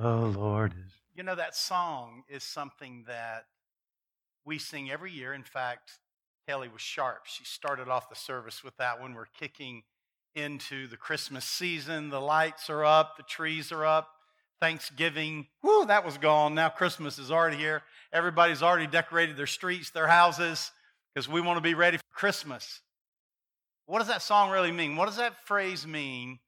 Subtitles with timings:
[0.00, 0.92] The Lord is.
[1.14, 3.44] You know, that song is something that
[4.46, 5.34] we sing every year.
[5.34, 5.98] In fact,
[6.48, 7.26] Kelly was sharp.
[7.26, 9.82] She started off the service with that when we're kicking
[10.34, 12.08] into the Christmas season.
[12.08, 14.08] The lights are up, the trees are up.
[14.58, 16.54] Thanksgiving, whoo, that was gone.
[16.54, 17.82] Now Christmas is already here.
[18.10, 20.70] Everybody's already decorated their streets, their houses,
[21.12, 22.80] because we want to be ready for Christmas.
[23.84, 24.96] What does that song really mean?
[24.96, 26.38] What does that phrase mean?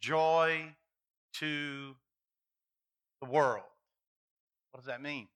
[0.00, 0.74] Joy
[1.34, 1.94] to
[3.26, 3.64] the world.
[4.70, 5.28] What does that mean?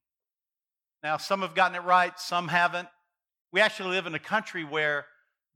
[1.03, 2.89] Now, some have gotten it right, some haven't.
[3.53, 5.07] We actually live in a country where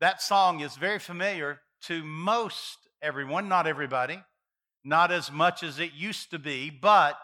[0.01, 4.20] that song is very familiar to most everyone, not everybody,
[4.84, 7.19] not as much as it used to be, but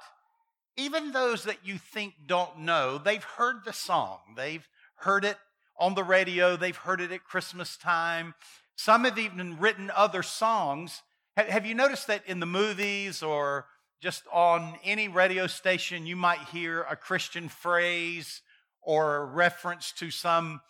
[0.76, 4.18] even those that you think don't know, they've heard the song.
[4.36, 5.36] They've heard it
[5.78, 8.34] on the radio, they've heard it at Christmas time.
[8.76, 11.02] Some have even written other songs.
[11.36, 13.66] Have you noticed that in the movies or
[14.00, 18.40] just on any radio station, you might hear a Christian phrase
[18.82, 20.60] or a reference to some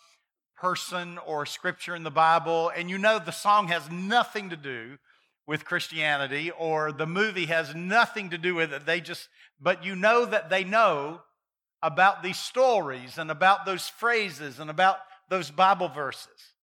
[0.61, 4.99] person or scripture in the Bible, and you know the song has nothing to do
[5.47, 8.85] with Christianity or the movie has nothing to do with it.
[8.85, 9.29] They just,
[9.61, 11.23] but you know that they know
[11.83, 16.55] about these stories and about those phrases and about those Bible verses.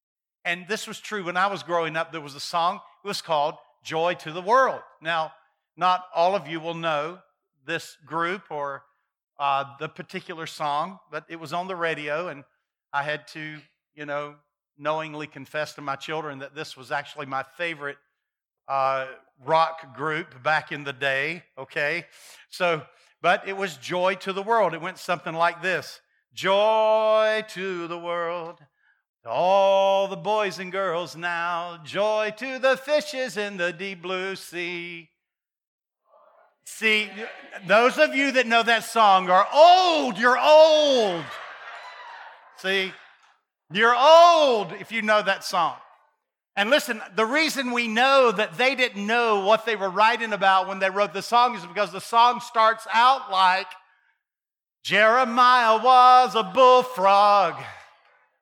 [0.45, 2.11] And this was true when I was growing up.
[2.11, 4.81] There was a song, it was called Joy to the World.
[5.01, 5.31] Now,
[5.77, 7.19] not all of you will know
[7.65, 8.83] this group or
[9.39, 12.43] uh, the particular song, but it was on the radio, and
[12.91, 13.59] I had to,
[13.93, 14.35] you know,
[14.77, 17.97] knowingly confess to my children that this was actually my favorite
[18.67, 19.05] uh,
[19.45, 22.05] rock group back in the day, okay?
[22.49, 22.81] So,
[23.21, 24.73] but it was Joy to the World.
[24.73, 26.01] It went something like this
[26.33, 28.59] Joy to the world,
[29.23, 34.35] to all the boys and girls now, joy to the fishes in the deep blue
[34.35, 35.09] sea.
[36.69, 37.09] See,
[37.65, 40.19] those of you that know that song are old.
[40.19, 41.23] You're old.
[42.57, 42.91] See,
[43.71, 45.75] you're old if you know that song.
[46.57, 50.67] And listen, the reason we know that they didn't know what they were writing about
[50.67, 53.67] when they wrote the song is because the song starts out like
[54.83, 57.55] Jeremiah was a bullfrog,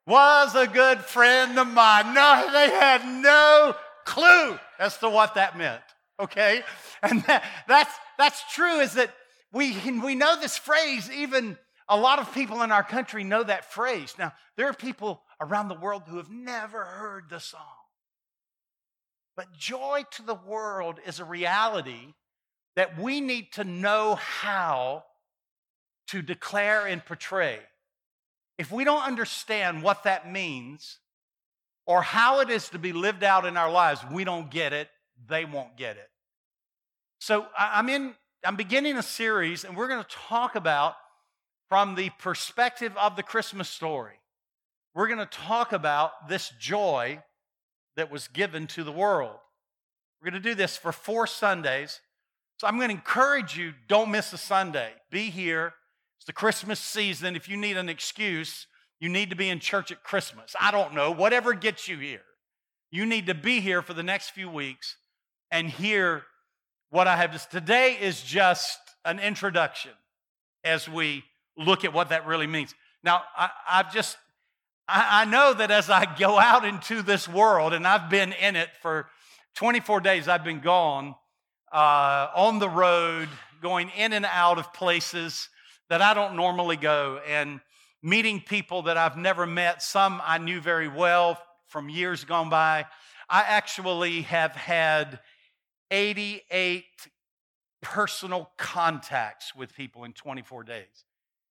[0.08, 2.16] was a good friend of mine.
[2.16, 5.84] No, they had no clue as to what that meant.
[6.20, 6.64] Okay?
[7.04, 9.14] And that, that's that's true is that
[9.52, 13.72] we, we know this phrase, even a lot of people in our country know that
[13.72, 14.16] phrase.
[14.18, 17.62] Now, there are people around the world who have never heard the song.
[19.36, 22.14] But joy to the world is a reality
[22.76, 25.04] that we need to know how
[26.08, 27.60] to declare and portray.
[28.58, 31.00] If we don't understand what that means
[31.86, 34.90] or how it is to be lived out in our lives, we don't get it,
[35.28, 36.10] they won't get it.
[37.26, 38.14] So I'm in,
[38.44, 40.94] I'm beginning a series, and we're going to talk about
[41.70, 44.20] from the perspective of the Christmas story.
[44.94, 47.24] We're going to talk about this joy
[47.96, 49.38] that was given to the world.
[50.22, 52.00] We're going to do this for four Sundays.
[52.60, 54.92] So I'm going to encourage you don't miss a Sunday.
[55.10, 55.74] Be here.
[56.20, 57.36] It's the Christmas season.
[57.36, 58.68] If you need an excuse,
[59.00, 60.56] you need to be in church at Christmas.
[60.62, 62.22] I don't know, whatever gets you here.
[62.92, 64.98] You need to be here for the next few weeks
[65.50, 66.26] and hear
[66.96, 69.92] what I have to today is just an introduction
[70.64, 71.26] as we
[71.58, 72.74] look at what that really means.
[73.04, 74.18] Now, I, have just,
[74.88, 78.56] I, I know that as I go out into this world, and I've been in
[78.56, 79.10] it for
[79.56, 81.16] 24 days, I've been gone
[81.70, 83.28] uh, on the road,
[83.62, 85.50] going in and out of places
[85.90, 87.60] that I don't normally go, and
[88.04, 89.84] meeting people that I've never met.
[89.84, 92.86] Some I knew very well from years gone by.
[93.30, 95.20] I actually have had
[95.92, 96.86] 88
[97.82, 101.06] personal contacts with people in 24 days.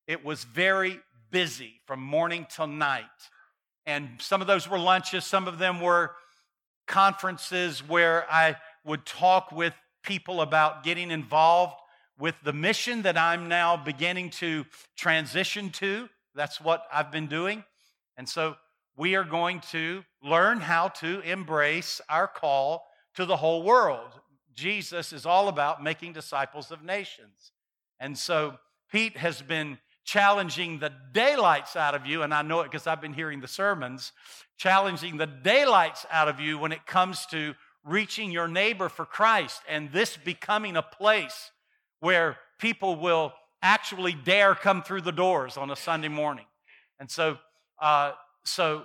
[0.06, 1.00] It was very
[1.31, 3.05] busy from morning till night.
[3.87, 6.12] And some of those were lunches, some of them were
[6.87, 11.75] conferences where I would talk with people about getting involved
[12.19, 14.64] with the mission that I'm now beginning to
[14.97, 16.09] transition to.
[16.35, 17.64] That's what I've been doing.
[18.17, 18.56] And so
[18.97, 22.87] we are going to learn how to embrace our call
[23.17, 24.20] to the whole world.
[24.55, 27.53] Jesus is all about making disciples of nations.
[28.01, 28.59] And so
[28.91, 33.01] Pete has been challenging the daylights out of you, and I know it because I've
[33.01, 34.12] been hearing the sermons,
[34.56, 37.55] challenging the daylights out of you when it comes to
[37.85, 41.50] reaching your neighbor for Christ and this becoming a place
[42.00, 46.47] where people will actually dare come through the doors on a Sunday morning.
[47.00, 47.39] And so,
[47.81, 48.12] uh,
[48.45, 48.85] so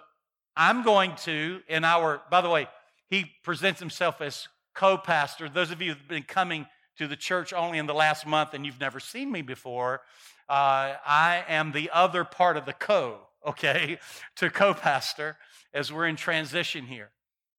[0.56, 2.68] I'm going to, in our, by the way,
[3.10, 5.50] he presents himself as co pastor.
[5.50, 6.66] Those of you who've been coming
[6.98, 10.02] to the church only in the last month and you've never seen me before,
[10.50, 14.00] uh, I am the other part of the co, okay,
[14.38, 15.38] to co pastor
[15.74, 17.12] as we're in transition here.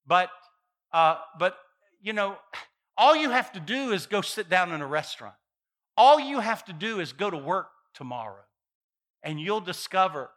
[0.07, 0.31] But,
[0.93, 1.57] uh, but,
[2.03, 2.37] you know,
[2.97, 5.35] all you have to do is go sit down in a restaurant.
[5.97, 8.45] All you have to do is go to work tomorrow,
[9.23, 10.31] and you'll discover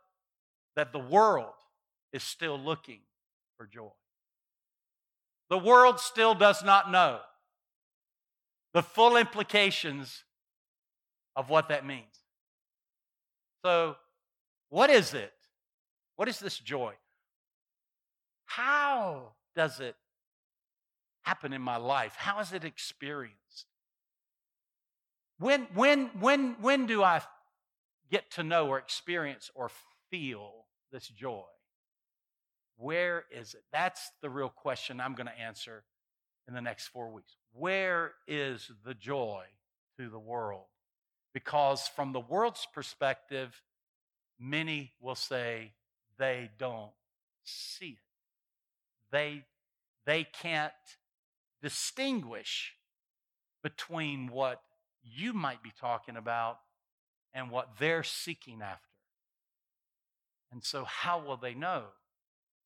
[0.75, 1.53] that the world
[2.11, 2.99] is still looking
[3.57, 3.91] for joy.
[5.53, 7.19] The world still does not know
[8.73, 10.23] the full implications
[11.35, 12.23] of what that means.
[13.63, 13.95] So,
[14.69, 15.31] what is it?
[16.15, 16.93] What is this joy?
[18.45, 19.95] How does it
[21.21, 22.15] happen in my life?
[22.17, 23.67] How is it experienced?
[25.37, 27.21] When, when, when, when do I
[28.09, 29.69] get to know or experience or
[30.09, 31.43] feel this joy?
[32.77, 33.63] Where is it?
[33.71, 35.83] That's the real question I'm going to answer
[36.47, 37.35] in the next four weeks.
[37.53, 39.45] Where is the joy
[39.97, 40.65] to the world?
[41.33, 43.61] Because from the world's perspective,
[44.39, 45.73] many will say
[46.17, 46.91] they don't
[47.43, 47.97] see it.
[49.11, 49.43] They,
[50.05, 50.73] they can't
[51.61, 52.73] distinguish
[53.63, 54.61] between what
[55.03, 56.59] you might be talking about
[57.33, 58.89] and what they're seeking after.
[60.51, 61.85] And so, how will they know?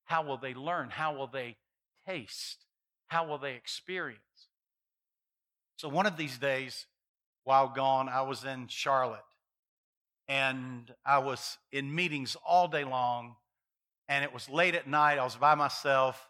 [0.07, 0.89] How will they learn?
[0.89, 1.57] How will they
[2.06, 2.65] taste?
[3.07, 4.19] How will they experience?
[5.77, 6.88] So, one of these days,
[7.44, 9.21] while gone, I was in Charlotte
[10.27, 13.36] and I was in meetings all day long.
[14.09, 15.18] And it was late at night.
[15.18, 16.30] I was by myself.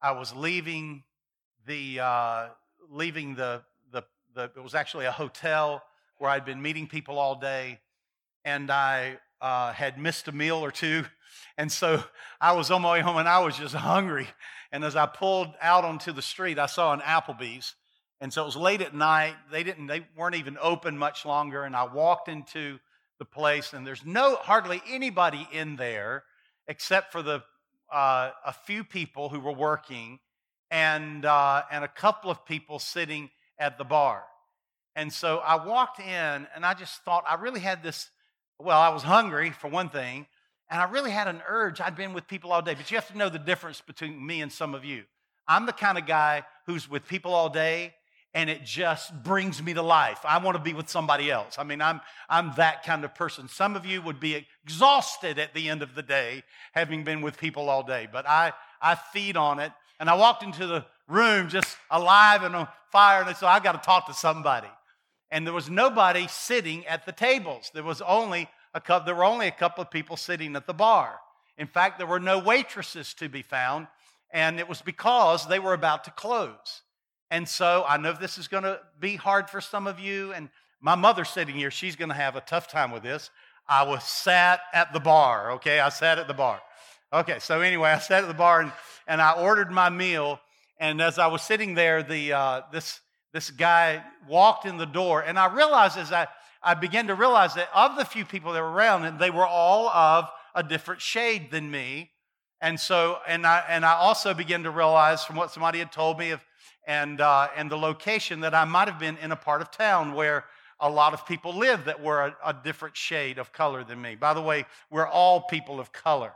[0.00, 1.02] I was leaving
[1.66, 2.48] the uh,
[2.90, 4.04] leaving the, the
[4.34, 5.82] the it was actually a hotel
[6.18, 7.80] where I'd been meeting people all day,
[8.44, 11.04] and I uh, had missed a meal or two,
[11.58, 12.02] and so
[12.40, 14.28] I was on my way home and I was just hungry.
[14.72, 17.74] And as I pulled out onto the street, I saw an Applebee's,
[18.20, 19.34] and so it was late at night.
[19.50, 22.78] They didn't they weren't even open much longer, and I walked into
[23.18, 26.24] the place, and there's no hardly anybody in there
[26.66, 27.42] except for the
[27.92, 30.18] uh, a few people who were working
[30.70, 34.24] and, uh, and a couple of people sitting at the bar.
[34.96, 38.10] And so I walked in and I just thought, I really had this.
[38.64, 40.26] Well, I was hungry for one thing,
[40.70, 41.82] and I really had an urge.
[41.82, 44.40] I'd been with people all day, but you have to know the difference between me
[44.40, 45.02] and some of you.
[45.46, 47.92] I'm the kind of guy who's with people all day,
[48.32, 50.20] and it just brings me to life.
[50.24, 51.56] I want to be with somebody else.
[51.58, 52.00] I mean, I'm,
[52.30, 53.48] I'm that kind of person.
[53.48, 57.36] Some of you would be exhausted at the end of the day having been with
[57.36, 61.50] people all day, but I, I feed on it and I walked into the room
[61.50, 64.68] just alive and on fire, and I said, I got to talk to somebody.
[65.30, 67.70] And there was nobody sitting at the tables.
[67.74, 70.74] There was only a couple, there were only a couple of people sitting at the
[70.74, 71.18] bar.
[71.56, 73.86] In fact, there were no waitresses to be found,
[74.32, 76.82] and it was because they were about to close.
[77.30, 80.48] And so I know this is going to be hard for some of you, and
[80.80, 81.70] my mother's sitting here.
[81.70, 83.30] She's going to have a tough time with this.
[83.66, 85.80] I was sat at the bar, okay?
[85.80, 86.60] I sat at the bar.
[87.12, 88.72] Okay, so anyway, I sat at the bar and,
[89.06, 90.40] and I ordered my meal.
[90.78, 93.00] And as I was sitting there, the, uh, this,
[93.34, 95.20] this guy walked in the door.
[95.20, 96.28] And I realized as I,
[96.62, 99.44] I began to realize that of the few people that were around, and they were
[99.44, 102.12] all of a different shade than me.
[102.60, 106.16] And so, and I, and I also began to realize from what somebody had told
[106.16, 106.42] me of,
[106.86, 110.14] and, uh, and the location that I might have been in a part of town
[110.14, 110.44] where
[110.78, 114.14] a lot of people live that were a, a different shade of color than me.
[114.14, 116.32] By the way, we're all people of color.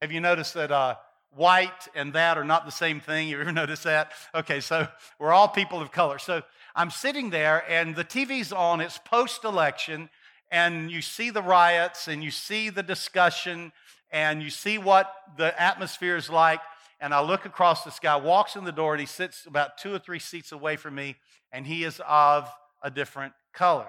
[0.00, 0.94] Have you noticed that uh,
[1.34, 3.28] white and that are not the same thing?
[3.28, 4.12] You ever noticed that?
[4.34, 6.18] Okay, so we're all people of color.
[6.18, 6.42] So
[6.74, 8.80] I'm sitting there, and the TV's on.
[8.80, 10.08] It's post election,
[10.50, 13.72] and you see the riots, and you see the discussion,
[14.10, 16.60] and you see what the atmosphere is like.
[17.00, 19.92] And I look across this guy, walks in the door, and he sits about two
[19.92, 21.16] or three seats away from me,
[21.50, 22.48] and he is of
[22.82, 23.88] a different color.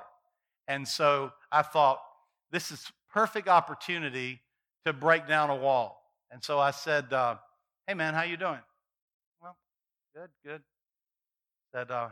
[0.68, 2.00] And so I thought,
[2.52, 4.42] this is perfect opportunity
[4.86, 6.03] to break down a wall.
[6.34, 7.36] And so I said, uh,
[7.86, 8.60] "Hey, man, how you doing?"
[9.40, 9.56] Well,
[10.16, 10.64] good, good.
[11.72, 12.10] Said, uh,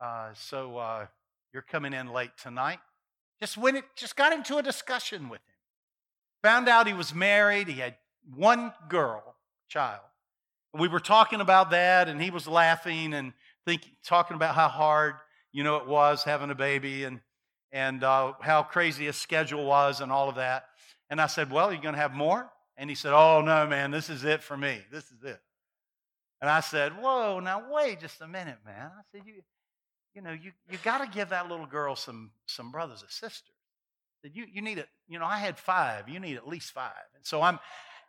[0.00, 1.06] uh, "So uh,
[1.52, 2.80] you're coming in late tonight?"
[3.38, 5.54] Just went, it, just got into a discussion with him.
[6.42, 7.68] Found out he was married.
[7.68, 7.94] He had
[8.34, 9.36] one girl,
[9.68, 10.02] child.
[10.74, 13.34] We were talking about that, and he was laughing and
[13.64, 15.14] thinking, talking about how hard
[15.52, 17.20] you know it was having a baby and
[17.70, 20.64] and uh, how crazy his schedule was and all of that.
[21.08, 23.66] And I said, "Well, are you going to have more?" And he said, Oh, no,
[23.66, 24.80] man, this is it for me.
[24.90, 25.40] This is it.
[26.40, 28.90] And I said, Whoa, now wait just a minute, man.
[28.96, 29.34] I said, You,
[30.14, 33.54] you know, you, you got to give that little girl some, some brothers and sisters.
[34.22, 34.88] You, you need it.
[35.08, 36.08] You know, I had five.
[36.08, 36.92] You need at least five.
[37.14, 37.60] And so I'm,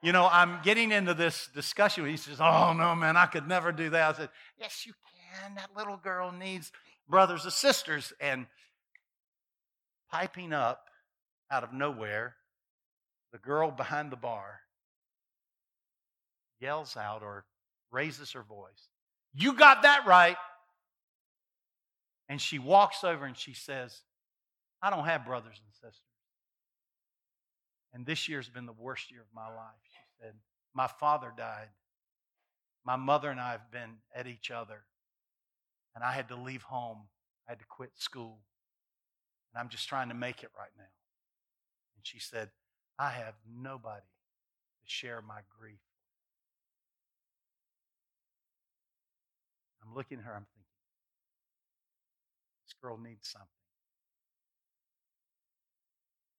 [0.02, 2.06] you know, I'm getting into this discussion.
[2.06, 4.16] He says, Oh, no, man, I could never do that.
[4.16, 5.56] I said, Yes, you can.
[5.56, 6.72] That little girl needs
[7.08, 8.14] brothers and sisters.
[8.20, 8.48] And
[10.12, 10.88] piping up
[11.52, 12.36] out of nowhere,
[13.32, 14.62] the girl behind the bar
[16.60, 17.46] yells out or
[17.92, 18.90] raises her voice,
[19.34, 20.38] You got that right.
[22.30, 24.02] And she walks over and she says,
[24.82, 26.02] I don't have brothers and sisters.
[27.94, 29.80] And this year's been the worst year of my life.
[29.90, 30.34] She said,
[30.74, 31.70] My father died.
[32.86, 34.84] My mother and I have been at each other.
[35.96, 37.00] And I had to leave home.
[37.48, 38.40] I had to quit school.
[39.52, 40.84] And I'm just trying to make it right now.
[41.96, 42.50] And she said,
[43.00, 45.80] I have nobody to share my grief.
[49.84, 50.64] I'm looking at her, I'm thinking,
[52.66, 53.48] this girl needs something.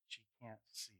[0.09, 0.99] She can't see it.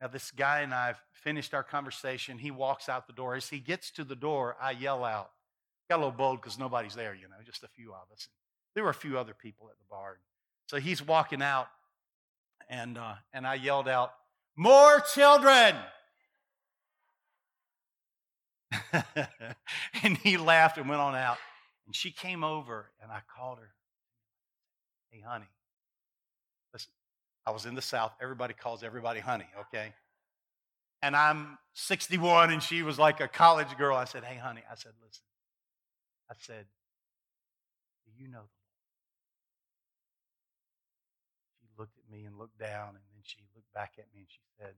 [0.00, 2.38] Now, this guy and I finished our conversation.
[2.38, 3.34] He walks out the door.
[3.34, 5.30] As he gets to the door, I yell out.
[5.88, 8.28] Got a little bold because nobody's there, you know, just a few of us.
[8.74, 10.18] There were a few other people at the bar.
[10.68, 11.68] So he's walking out,
[12.68, 14.12] and, uh, and I yelled out,
[14.56, 15.74] More children!
[20.02, 21.38] and he laughed and went on out.
[21.86, 23.70] And she came over, and I called her.
[25.10, 25.46] Hey, honey,
[26.72, 26.90] listen,
[27.46, 28.12] I was in the South.
[28.20, 29.92] Everybody calls everybody honey, okay?
[31.02, 33.96] And I'm 61, and she was like a college girl.
[33.96, 35.22] I said, Hey, honey, I said, listen.
[36.28, 36.66] I said,
[38.04, 38.42] Do you know
[42.16, 44.74] me and looked down, and then she looked back at me and she said,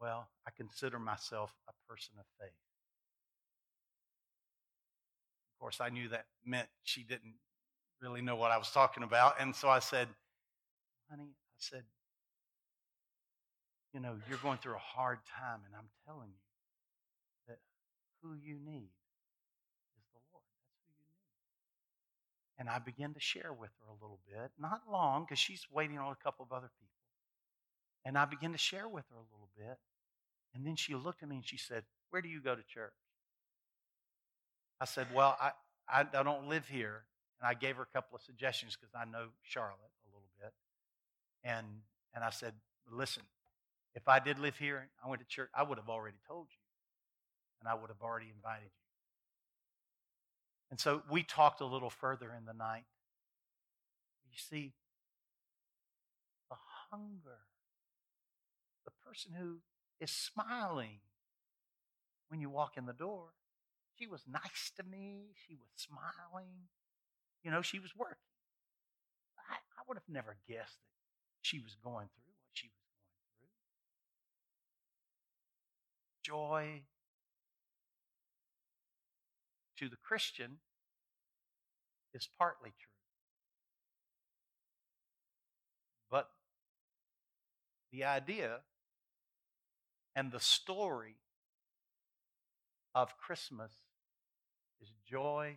[0.00, 2.54] Well, I consider myself a person of faith.
[5.54, 7.34] Of course, I knew that meant she didn't
[8.00, 9.40] really know what I was talking about.
[9.40, 10.08] And so I said,
[11.10, 11.84] Honey, I said,
[13.92, 16.40] you know, you're going through a hard time, and I'm telling you
[17.48, 17.58] that
[18.22, 18.88] who you need
[19.98, 20.44] is the Lord.
[20.56, 22.51] That's who you need.
[22.62, 25.98] And I began to share with her a little bit, not long, because she's waiting
[25.98, 26.94] on a couple of other people.
[28.04, 29.78] And I began to share with her a little bit.
[30.54, 32.92] And then she looked at me and she said, Where do you go to church?
[34.80, 35.50] I said, Well, I,
[35.88, 37.02] I, I don't live here.
[37.40, 40.52] And I gave her a couple of suggestions because I know Charlotte a little bit.
[41.42, 41.66] And,
[42.14, 42.54] and I said,
[42.88, 43.24] Listen,
[43.96, 46.62] if I did live here, I went to church, I would have already told you.
[47.58, 48.81] And I would have already invited you.
[50.72, 52.86] And so we talked a little further in the night.
[54.24, 54.72] You see,
[56.48, 56.56] the
[56.90, 57.40] hunger,
[58.86, 59.58] the person who
[60.00, 61.00] is smiling
[62.28, 63.34] when you walk in the door.
[63.98, 65.34] She was nice to me.
[65.46, 66.70] She was smiling.
[67.44, 68.16] You know, she was working.
[69.50, 70.80] I, I would have never guessed
[71.36, 73.52] that she was going through what she was going
[76.24, 76.32] through.
[76.32, 76.82] joy
[79.82, 80.58] to the Christian
[82.14, 82.88] is partly true.
[86.08, 86.28] But
[87.90, 88.60] the idea
[90.14, 91.16] and the story
[92.94, 93.72] of Christmas
[94.80, 95.56] is joy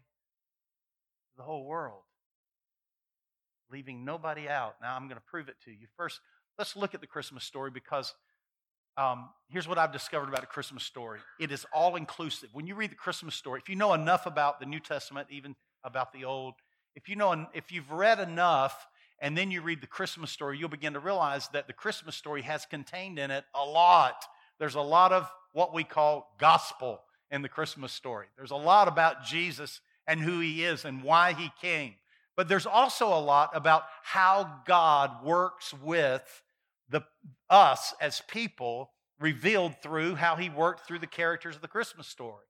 [1.29, 2.03] to the whole world,
[3.71, 4.75] leaving nobody out.
[4.81, 5.85] Now, I'm going to prove it to you.
[5.95, 6.19] First,
[6.57, 8.15] let's look at the Christmas story because
[8.97, 12.49] um, here's what I've discovered about a Christmas story it is all inclusive.
[12.53, 15.55] When you read the Christmas story, if you know enough about the New Testament, even
[15.83, 16.55] about the Old,
[16.95, 18.87] if you know if you've read enough
[19.19, 22.41] and then you read the Christmas story, you'll begin to realize that the Christmas story
[22.41, 24.25] has contained in it a lot.
[24.59, 28.27] There's a lot of what we call gospel in the Christmas story.
[28.37, 31.95] There's a lot about Jesus and who he is and why he came.
[32.35, 36.43] But there's also a lot about how God works with
[36.89, 37.01] the,
[37.49, 42.45] us as people revealed through how he worked through the characters of the Christmas story.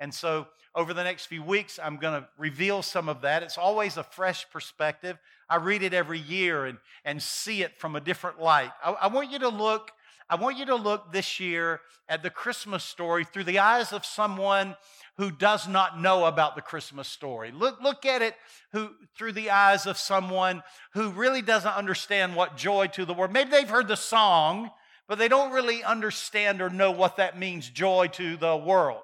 [0.00, 3.42] And so, over the next few weeks, I'm going to reveal some of that.
[3.42, 5.18] It's always a fresh perspective.
[5.48, 8.70] I read it every year and, and see it from a different light.
[8.84, 9.90] I, I want you to look.
[10.30, 14.04] I want you to look this year at the Christmas story through the eyes of
[14.04, 14.76] someone
[15.16, 17.50] who does not know about the Christmas story.
[17.50, 18.34] Look, look at it
[18.72, 23.32] who, through the eyes of someone who really doesn't understand what joy to the world.
[23.32, 24.70] Maybe they've heard the song,
[25.08, 29.02] but they don't really understand or know what that means, joy to the world,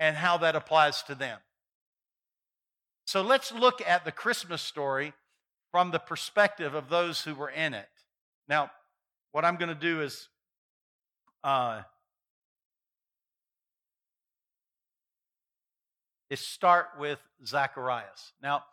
[0.00, 1.38] and how that applies to them.
[3.06, 5.12] So let's look at the Christmas story
[5.70, 7.88] from the perspective of those who were in it.
[8.48, 8.70] Now,
[9.32, 10.28] what I'm going to do is
[11.44, 11.82] uh,
[16.30, 18.32] is start with Zacharias.
[18.42, 18.64] Now,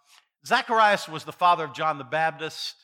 [0.46, 2.76] Zacharias was the father of John the Baptist.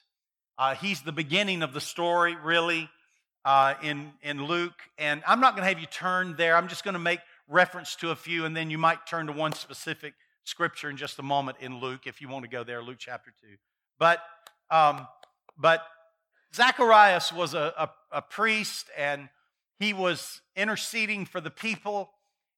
[0.57, 2.89] Uh, he's the beginning of the story, really,
[3.43, 4.79] uh, in, in Luke.
[4.97, 6.55] And I'm not going to have you turn there.
[6.55, 9.33] I'm just going to make reference to a few, and then you might turn to
[9.33, 10.13] one specific
[10.43, 13.31] scripture in just a moment in Luke, if you want to go there, Luke chapter
[13.41, 13.47] 2.
[13.99, 14.19] But,
[14.69, 15.07] um,
[15.57, 15.83] but
[16.53, 19.29] Zacharias was a, a, a, priest and
[19.79, 22.11] he was interceding for the people,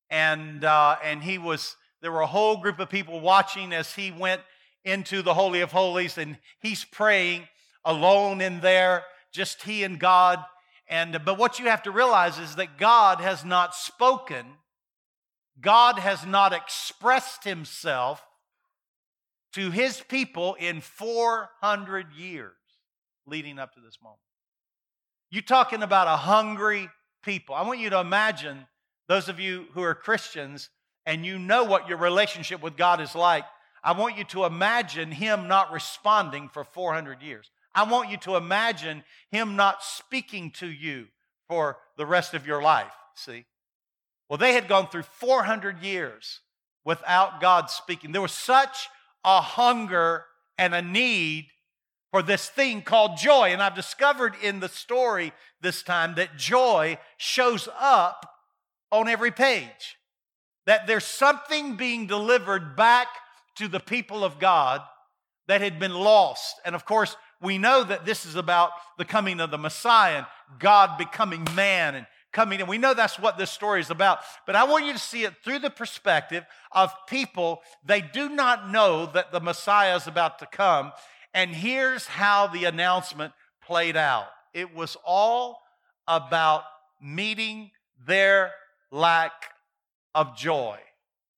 [0.09, 4.11] and, uh, and he was, there were a whole group of people watching as he
[4.11, 4.41] went
[4.83, 7.47] into the Holy of Holies, and he's praying
[7.85, 10.39] alone in there, just he and God.
[10.87, 14.45] And, but what you have to realize is that God has not spoken
[15.61, 18.21] God has not expressed himself
[19.53, 22.53] to his people in 400 years
[23.25, 24.19] leading up to this moment.
[25.29, 26.89] You're talking about a hungry
[27.23, 27.55] people.
[27.55, 28.67] I want you to imagine
[29.07, 30.69] those of you who are Christians
[31.05, 33.43] and you know what your relationship with God is like.
[33.83, 37.49] I want you to imagine him not responding for 400 years.
[37.75, 41.07] I want you to imagine him not speaking to you
[41.49, 42.93] for the rest of your life.
[43.15, 43.45] See?
[44.29, 46.39] Well, they had gone through 400 years
[46.85, 48.11] without God speaking.
[48.11, 48.87] There was such
[49.25, 50.25] a hunger
[50.57, 51.47] and a need
[52.13, 53.49] for this thing called joy.
[53.49, 58.29] And I've discovered in the story this time that joy shows up
[58.91, 59.97] on every page.
[60.67, 63.07] That there's something being delivered back
[63.55, 64.81] to the people of God
[65.47, 66.61] that had been lost.
[66.63, 70.25] And of course, we know that this is about the coming of the Messiah and
[70.59, 74.17] God becoming man and coming and we know that's what this story is about
[74.47, 78.71] but i want you to see it through the perspective of people they do not
[78.71, 80.91] know that the messiah is about to come
[81.33, 85.61] and here's how the announcement played out it was all
[86.07, 86.63] about
[87.01, 87.71] meeting
[88.05, 88.51] their
[88.91, 89.31] lack
[90.13, 90.77] of joy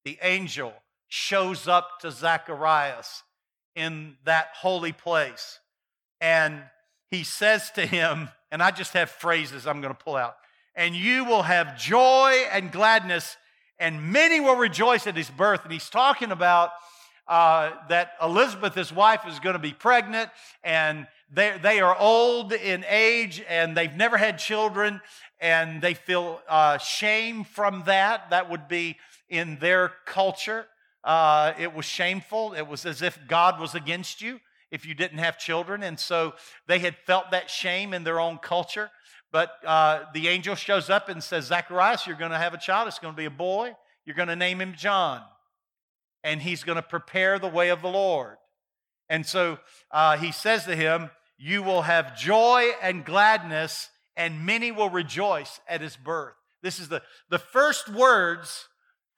[0.04, 0.74] the angel
[1.08, 3.24] shows up to zacharias
[3.75, 5.60] in that holy place
[6.22, 6.62] and
[7.10, 10.36] he says to him and i just have phrases i'm going to pull out
[10.75, 13.38] and you will have joy and gladness,
[13.80, 15.64] and many will rejoice at his birth.
[15.64, 16.72] And he's talking about
[17.27, 20.29] uh, that Elizabeth, his wife, is going to be pregnant,
[20.64, 25.01] and they, they are old in age, and they've never had children,
[25.40, 28.29] and they feel uh, shame from that.
[28.29, 28.98] That would be
[29.29, 30.68] in their culture.
[31.03, 32.53] Uh, it was shameful.
[32.53, 34.40] It was as if God was against you
[34.72, 35.83] if you didn't have children.
[35.83, 36.33] And so
[36.68, 38.90] they had felt that shame in their own culture.
[39.31, 42.88] But uh, the angel shows up and says, Zacharias, you're going to have a child.
[42.88, 43.75] It's going to be a boy.
[44.05, 45.22] You're going to name him John.
[46.25, 48.35] And he's going to prepare the way of the Lord.
[49.07, 49.59] And so
[49.92, 55.61] uh, he says to him, You will have joy and gladness, and many will rejoice
[55.70, 56.33] at his birth.
[56.64, 58.68] This is the, the first words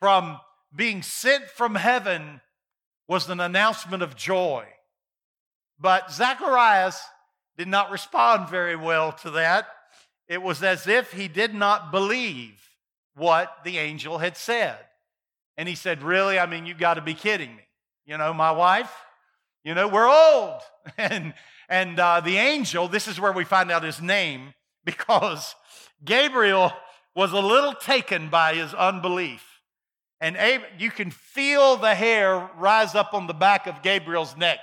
[0.01, 0.37] from
[0.75, 2.41] being sent from heaven
[3.07, 4.65] was an announcement of joy.
[5.79, 7.01] But Zacharias
[7.57, 9.67] did not respond very well to that.
[10.27, 12.61] It was as if he did not believe
[13.15, 14.77] what the angel had said.
[15.57, 16.39] And he said, Really?
[16.39, 17.63] I mean, you got to be kidding me.
[18.05, 18.93] You know, my wife,
[19.63, 20.61] you know, we're old.
[20.97, 21.33] And,
[21.67, 24.53] and uh, the angel, this is where we find out his name,
[24.85, 25.53] because
[26.05, 26.71] Gabriel
[27.13, 29.43] was a little taken by his unbelief.
[30.21, 34.59] And Ab- you can feel the hair rise up on the back of Gabriel's neck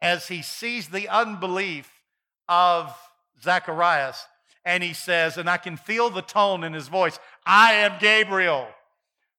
[0.00, 1.90] as he sees the unbelief
[2.48, 2.94] of
[3.42, 4.24] Zacharias
[4.66, 8.66] and he says, and I can feel the tone in his voice I am Gabriel,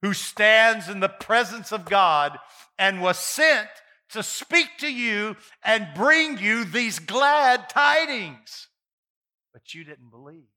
[0.02, 2.38] who stands in the presence of God
[2.78, 3.68] and was sent
[4.10, 8.68] to speak to you and bring you these glad tidings.
[9.54, 10.48] But you didn't believe.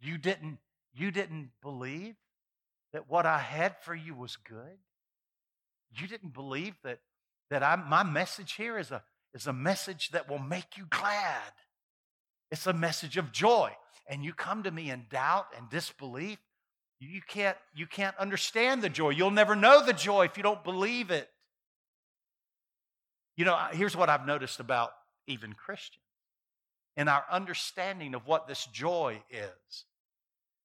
[0.00, 0.58] You didn't,
[0.94, 2.14] you didn't believe
[2.92, 4.78] that what I had for you was good.
[5.92, 7.00] You didn't believe that,
[7.50, 9.02] that I, my message here is a,
[9.34, 11.52] is a message that will make you glad.
[12.50, 13.70] It's a message of joy.
[14.08, 16.38] And you come to me in doubt and disbelief,
[17.00, 19.10] you can't, you can't understand the joy.
[19.10, 21.28] You'll never know the joy if you don't believe it.
[23.36, 24.90] You know, here's what I've noticed about
[25.26, 26.04] even Christians
[26.96, 29.84] in our understanding of what this joy is.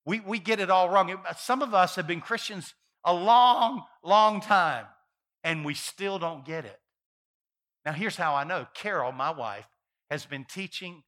[0.06, 1.10] We, we get it all wrong.
[1.10, 2.74] Uh, some of us have been Christians
[3.06, 4.86] a long, long time,
[5.44, 6.80] and we still don't get it.
[7.86, 9.68] Now, here's how I know Carol, my wife,
[10.12, 11.04] has been teaching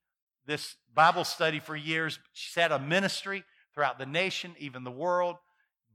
[0.45, 2.17] this Bible study for years.
[2.31, 3.43] She's had a ministry
[3.77, 5.35] throughout the nation, even the world,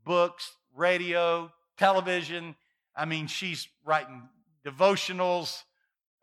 [0.04, 2.54] books, radio, television.
[2.94, 4.22] I mean, she's writing
[4.64, 5.64] devotionals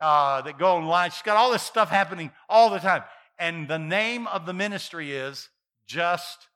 [0.00, 1.10] uh, that go online.
[1.10, 3.02] She's got all this stuff happening all the time.
[3.38, 5.50] And the name of the ministry is
[5.86, 6.48] Just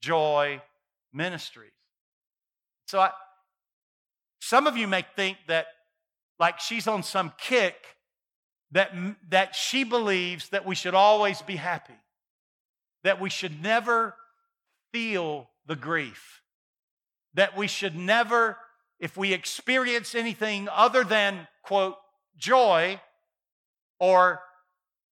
[0.00, 0.60] Joy
[1.12, 1.70] Ministries.
[2.88, 3.12] So I,
[4.40, 5.68] some of you may think that
[6.40, 7.76] like she's on some kick
[8.72, 8.92] that,
[9.30, 11.94] that she believes that we should always be happy,
[13.04, 14.16] that we should never
[14.92, 16.42] feel the grief,
[17.34, 18.56] that we should never
[18.98, 21.96] if we experience anything other than, quote,
[22.36, 23.00] joy
[24.00, 24.40] or,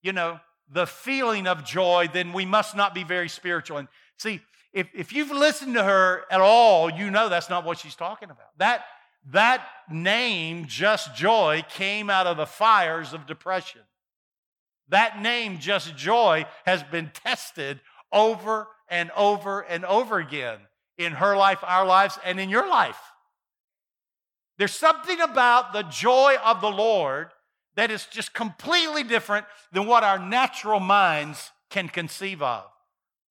[0.02, 0.40] you know,
[0.72, 3.78] the feeling of joy, then we must not be very spiritual.
[3.78, 4.40] And see,
[4.72, 8.30] if, if you've listened to her at all, you know that's not what she's talking
[8.30, 8.58] about.
[8.58, 8.86] That,
[9.32, 13.82] that name, just joy, came out of the fires of depression.
[14.90, 17.82] That name, just joy, has been tested
[18.14, 20.60] over and over and over again
[20.98, 23.00] in her life, our lives, and in your life.
[24.58, 27.30] There's something about the joy of the Lord
[27.76, 32.66] that is just completely different than what our natural minds can conceive of.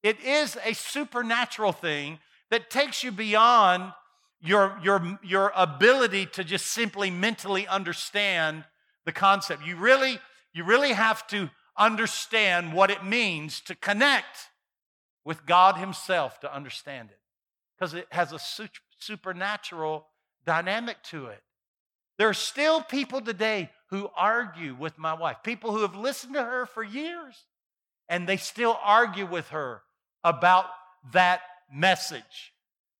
[0.03, 2.18] It is a supernatural thing
[2.51, 3.92] that takes you beyond
[4.40, 8.64] your, your, your ability to just simply mentally understand
[9.07, 9.64] the concept.
[9.64, 10.18] You really,
[10.53, 14.49] you really have to understand what it means to connect
[15.24, 17.18] with God Himself to understand it
[17.76, 18.40] because it has a
[18.98, 20.06] supernatural
[20.44, 21.42] dynamic to it.
[22.18, 26.42] There are still people today who argue with my wife, people who have listened to
[26.42, 27.46] her for years,
[28.08, 29.82] and they still argue with her
[30.22, 30.66] about
[31.12, 31.40] that
[31.72, 32.52] message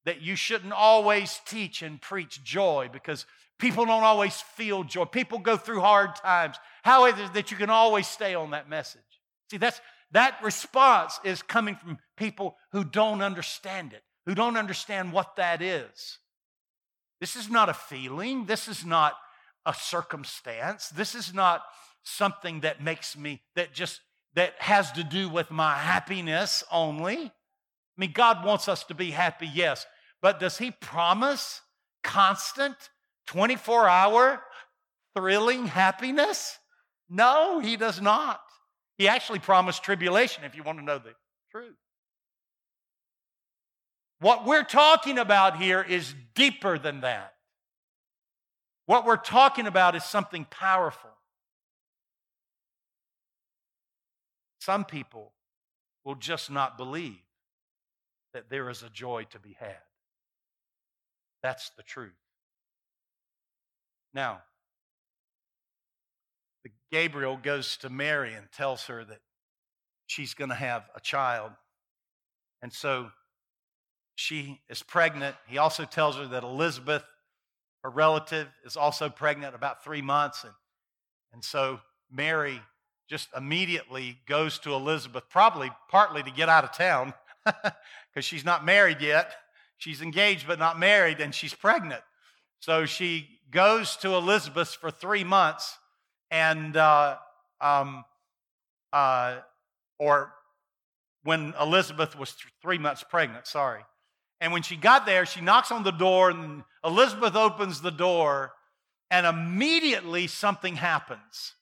[0.05, 3.27] that you shouldn't always teach and preach joy because
[3.59, 5.05] people don't always feel joy.
[5.05, 6.57] People go through hard times.
[6.83, 9.01] How is it that you can always stay on that message?
[9.51, 9.81] See, that's
[10.13, 15.63] that response is coming from people who don't understand it, who don't understand what that
[15.63, 16.19] is.
[17.21, 18.47] This is not a feeling.
[18.47, 19.15] This is not
[19.65, 20.89] a circumstance.
[20.91, 21.63] This is not
[22.05, 24.01] something that makes me, that just,
[24.35, 27.17] that has to do with my happiness only.
[27.17, 27.31] I
[27.97, 29.87] mean, God wants us to be happy, yes,
[30.21, 31.61] but does He promise
[32.03, 32.77] constant,
[33.29, 34.43] 24 hour,
[35.17, 36.59] thrilling happiness?
[37.09, 38.41] No, He does not.
[39.03, 41.13] He actually promised tribulation if you want to know the
[41.51, 41.75] truth.
[44.21, 47.35] What we're talking about here is deeper than that.
[48.87, 51.11] What we're talking about is something powerful.
[54.61, 55.33] Some people
[56.05, 57.25] will just not believe
[58.35, 59.83] that there is a joy to be had.
[61.43, 62.13] That's the truth.
[64.15, 64.43] Now,
[66.93, 69.21] Gabriel goes to Mary and tells her that
[70.07, 71.51] she's going to have a child.
[72.61, 73.11] And so
[74.15, 75.35] she is pregnant.
[75.49, 77.03] He also tells her that Elizabeth
[77.83, 80.45] her relative is also pregnant about three months.
[80.45, 80.53] And,
[81.33, 82.61] and so Mary
[83.09, 87.13] just immediately goes to Elizabeth, probably partly to get out of town
[87.45, 89.33] because she's not married yet.
[89.79, 92.03] She's engaged but not married, and she's pregnant.
[92.61, 95.77] So she goes to Elizabeth for three months,
[96.33, 97.17] and uh,
[97.61, 98.05] um,
[98.93, 99.37] uh,
[99.99, 100.33] or
[101.23, 103.83] when Elizabeth was th- three months pregnant, sorry.
[104.41, 108.53] And when she got there, she knocks on the door, and Elizabeth opens the door,
[109.11, 111.53] and immediately something happens.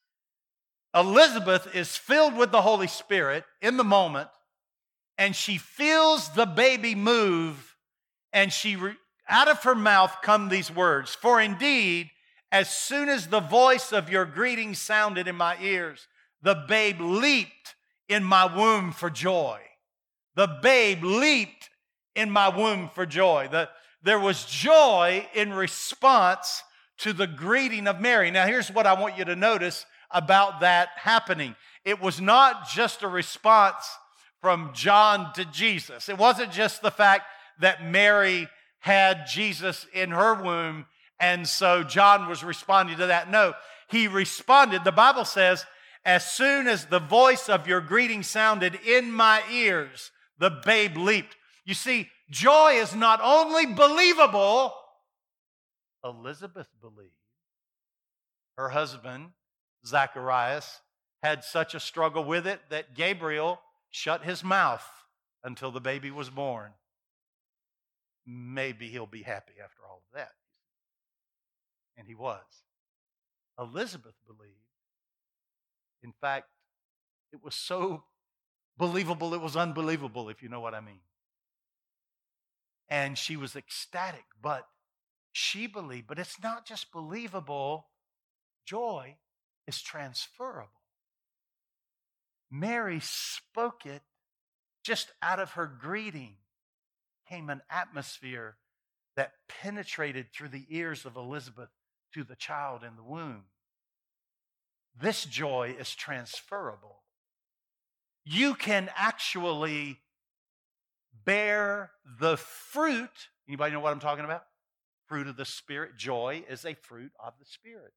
[0.94, 4.30] Elizabeth is filled with the Holy Spirit in the moment,
[5.18, 7.76] and she feels the baby move,
[8.32, 8.78] and she
[9.28, 12.10] out of her mouth come these words For indeed,
[12.52, 16.08] as soon as the voice of your greeting sounded in my ears,
[16.42, 17.74] the babe leaped
[18.08, 19.60] in my womb for joy.
[20.34, 21.70] The babe leaped
[22.14, 23.48] in my womb for joy.
[23.50, 23.68] The,
[24.02, 26.62] there was joy in response
[26.98, 28.30] to the greeting of Mary.
[28.30, 33.02] Now, here's what I want you to notice about that happening it was not just
[33.02, 33.88] a response
[34.40, 37.24] from John to Jesus, it wasn't just the fact
[37.60, 38.48] that Mary
[38.80, 40.86] had Jesus in her womb,
[41.20, 43.30] and so John was responding to that.
[43.30, 43.54] No,
[43.88, 44.84] he responded.
[44.84, 45.66] The Bible says,
[46.04, 51.36] as soon as the voice of your greeting sounded in my ears, the babe leaped.
[51.66, 54.74] You see, joy is not only believable,
[56.02, 57.12] Elizabeth believed.
[58.56, 59.30] Her husband,
[59.86, 60.80] Zacharias,
[61.22, 64.86] had such a struggle with it that Gabriel shut his mouth
[65.44, 66.72] until the baby was born.
[68.26, 70.30] Maybe he'll be happy after all of that.
[72.00, 72.40] And he was.
[73.58, 74.54] Elizabeth believed.
[76.02, 76.48] In fact,
[77.32, 78.02] it was so
[78.76, 81.00] believable, it was unbelievable, if you know what I mean
[82.90, 84.66] and she was ecstatic, but
[85.30, 86.08] she believed.
[86.08, 87.86] But it's not just believable,
[88.66, 89.16] joy
[89.68, 90.68] is transferable.
[92.50, 94.02] Mary spoke it
[94.82, 96.34] just out of her greeting,
[97.28, 98.56] came an atmosphere
[99.14, 101.68] that penetrated through the ears of Elizabeth
[102.14, 103.44] to the child in the womb.
[105.00, 107.02] This joy is transferable.
[108.24, 109.98] You can actually
[111.24, 113.28] bear the fruit.
[113.48, 114.44] Anybody know what I'm talking about?
[115.10, 115.96] fruit of the Spirit.
[115.96, 117.92] Joy is a fruit of the Spirit.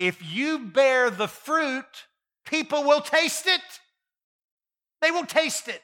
[0.00, 2.06] If you bear the fruit,
[2.44, 3.60] people will taste it.
[5.00, 5.80] They will taste it.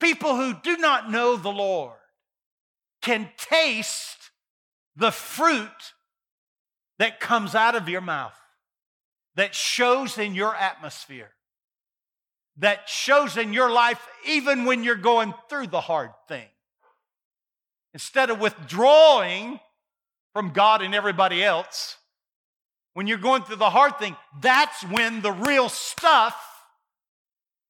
[0.00, 1.98] People who do not know the Lord
[3.02, 4.30] can taste
[4.96, 5.92] the fruit
[6.98, 8.38] that comes out of your mouth,
[9.36, 11.30] that shows in your atmosphere,
[12.58, 16.46] that shows in your life even when you're going through the hard thing.
[17.92, 19.60] Instead of withdrawing
[20.32, 21.96] from God and everybody else,
[22.94, 26.36] when you're going through the hard thing, that's when the real stuff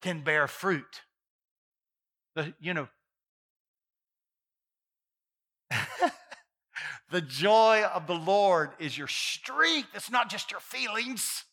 [0.02, 1.02] can bear fruit.
[2.36, 2.88] The, you know,
[7.14, 9.90] the joy of the Lord is your strength.
[9.94, 11.44] It's not just your feelings.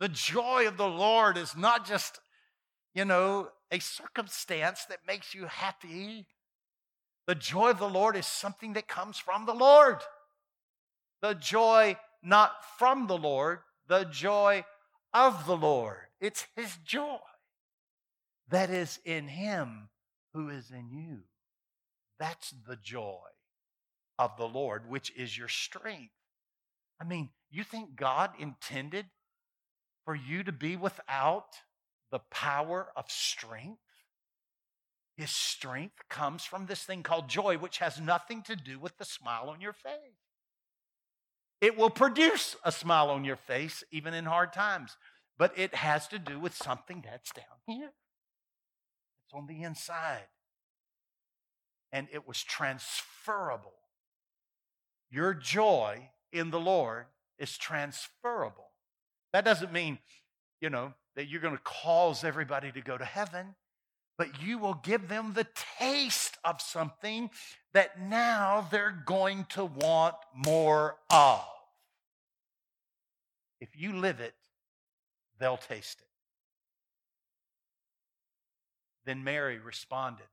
[0.00, 2.20] The joy of the Lord is not just,
[2.94, 6.24] you know, a circumstance that makes you happy.
[7.26, 9.98] The joy of the Lord is something that comes from the Lord.
[11.20, 14.64] The joy not from the Lord, the joy
[15.12, 15.98] of the Lord.
[16.18, 17.18] It's His joy
[18.48, 19.90] that is in Him
[20.32, 21.24] who is in you.
[22.18, 23.18] That's the joy
[24.18, 26.12] of the Lord, which is your strength.
[27.00, 29.06] I mean, you think God intended
[30.04, 31.46] for you to be without
[32.10, 33.80] the power of strength?
[35.16, 39.04] His strength comes from this thing called joy, which has nothing to do with the
[39.04, 39.94] smile on your face.
[41.60, 44.96] It will produce a smile on your face even in hard times,
[45.38, 47.92] but it has to do with something that's down here.
[49.26, 50.28] It's on the inside.
[51.92, 53.72] And it was transferable.
[55.10, 57.06] Your joy in the Lord
[57.38, 58.70] is transferable.
[59.32, 59.98] That doesn't mean,
[60.60, 63.54] you know, that you're going to cause everybody to go to heaven,
[64.18, 65.46] but you will give them the
[65.78, 67.30] taste of something
[67.72, 71.44] that now they're going to want more of.
[73.60, 74.34] If you live it,
[75.38, 76.06] they'll taste it.
[79.06, 80.26] Then Mary responded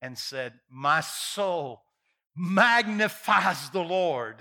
[0.00, 1.82] and said, My soul
[2.36, 4.36] magnifies the Lord,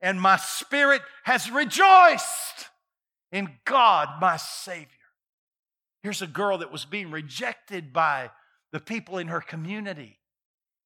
[0.00, 2.68] and my spirit has rejoiced
[3.32, 4.88] in God, my Savior.
[6.02, 8.30] Here's a girl that was being rejected by
[8.72, 10.18] the people in her community.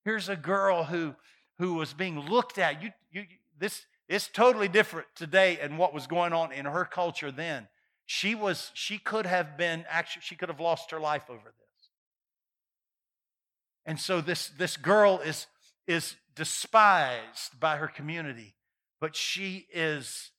[0.05, 1.15] Here's a girl who,
[1.59, 2.83] who was being looked at.
[2.83, 3.25] You, you,
[3.59, 7.69] this, it's totally different today and what was going on in her culture then.
[8.07, 11.91] She was, she could have been, actually, she could have lost her life over this.
[13.87, 15.47] And so this, this girl is,
[15.87, 18.55] is despised by her community,
[19.01, 20.31] but she is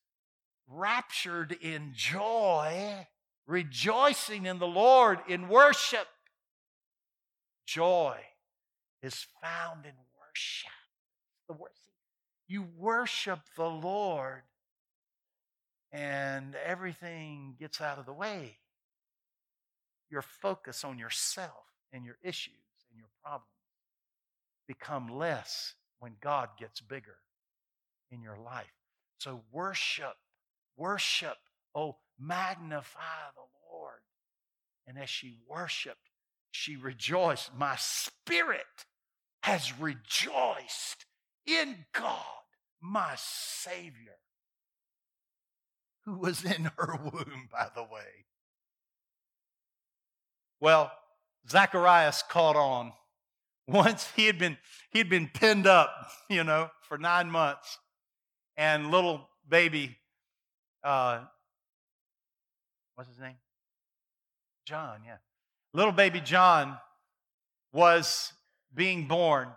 [0.66, 3.06] raptured in joy,
[3.46, 6.06] rejoicing in the Lord in worship.
[7.66, 8.18] Joy
[9.02, 10.70] is found in worship.
[11.48, 11.70] The word
[12.52, 14.42] you worship the Lord
[15.90, 18.58] and everything gets out of the way.
[20.10, 22.52] Your focus on yourself and your issues
[22.90, 23.48] and your problems
[24.68, 27.14] become less when God gets bigger
[28.10, 28.72] in your life.
[29.18, 30.16] So worship,
[30.76, 31.36] worship,
[31.76, 34.00] oh, magnify the Lord.
[34.84, 36.10] And as she worshiped,
[36.50, 37.54] she rejoiced.
[37.56, 38.66] My spirit
[39.44, 41.06] has rejoiced
[41.46, 42.18] in God
[42.80, 44.18] my Savior,
[46.04, 48.26] who was in her womb, by the way.
[50.58, 50.90] Well,
[51.48, 52.92] Zacharias caught on.
[53.68, 54.56] Once he had been
[54.90, 55.90] he had been pinned up,
[56.28, 57.78] you know, for nine months,
[58.56, 59.96] and little baby,
[60.84, 61.20] uh,
[62.94, 63.36] what's his name?
[64.66, 65.16] John, yeah.
[65.74, 66.76] Little baby John
[67.72, 68.32] was
[68.74, 69.48] being born,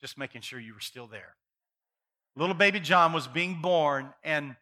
[0.00, 1.34] just making sure you were still there
[2.36, 4.56] little baby John was being born, and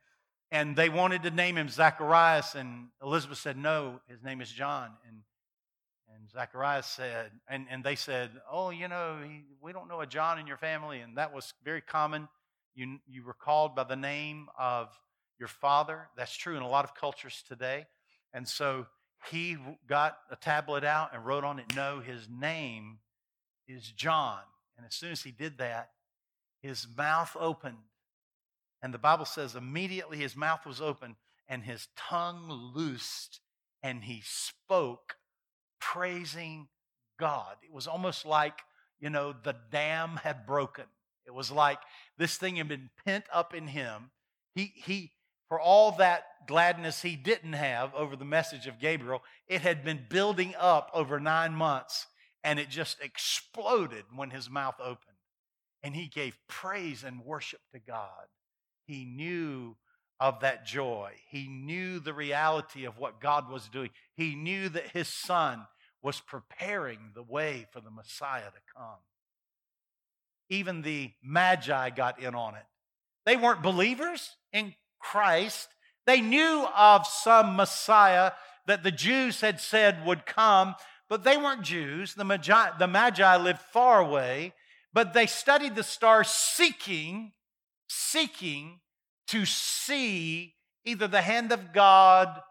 [0.51, 4.91] and they wanted to name him Zacharias, and Elizabeth said, No, his name is John.
[5.09, 5.23] And
[6.35, 9.19] Zacharias said, and, and they said, Oh, you know,
[9.63, 11.01] we don't know a John in your family.
[11.01, 12.29] And that was very common.
[12.75, 14.89] You, you were called by the name of
[15.39, 16.09] your father.
[16.17, 17.87] That's true in a lot of cultures today.
[18.33, 18.87] And so
[19.31, 19.57] he
[19.89, 22.99] got a tablet out and wrote on it, No, his name
[23.69, 24.41] is John.
[24.77, 25.91] And as soon as he did that,
[26.61, 27.79] his mouth opened.
[28.83, 31.17] And the Bible says immediately his mouth was open
[31.49, 33.41] and his tongue loosed
[33.83, 35.17] and he spoke
[35.93, 36.69] praising
[37.19, 37.57] God.
[37.63, 38.59] It was almost like,
[39.01, 40.85] you know, the dam had broken.
[41.27, 41.79] It was like
[42.19, 44.11] this thing had been pent up in him.
[44.55, 45.13] He, he,
[45.49, 50.07] for all that gladness he didn't have over the message of Gabriel, it had been
[50.09, 52.07] building up over nine months
[52.43, 55.17] and it just exploded when his mouth opened
[55.83, 58.27] and he gave praise and worship to God.
[58.87, 59.77] He knew
[60.21, 61.13] of that joy.
[61.29, 63.91] He knew the reality of what God was doing.
[64.15, 65.67] He knew that his son
[66.05, 68.99] was preparing the way for the Messiah to come.
[70.51, 72.67] Even the Magi got in on it.
[73.25, 75.69] They weren't believers in Christ.
[76.07, 78.33] They knew of some Messiah
[78.67, 80.75] that the Jews had said would come,
[81.09, 82.15] but they weren't Jews.
[82.15, 84.53] The Magi, the Magi lived far away,
[84.93, 87.33] but they studied the stars seeking,
[87.89, 88.81] seeking
[89.29, 92.43] to see either the hand of God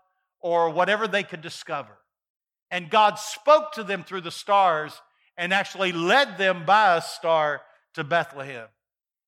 [0.42, 2.00] or whatever they could discover.
[2.74, 5.00] And God spoke to them through the stars
[5.38, 7.62] and actually led them by a star
[7.94, 8.66] to Bethlehem.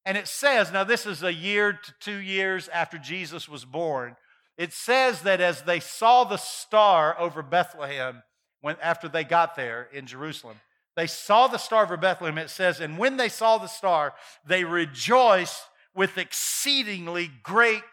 [0.03, 4.15] And it says, now this is a year to two years after Jesus was born.
[4.57, 8.23] It says that as they saw the star over Bethlehem,
[8.61, 10.57] when, after they got there in Jerusalem,
[10.95, 12.39] they saw the star over Bethlehem.
[12.39, 14.15] It says, and when they saw the star,
[14.47, 15.61] they rejoiced
[15.93, 17.83] with exceedingly great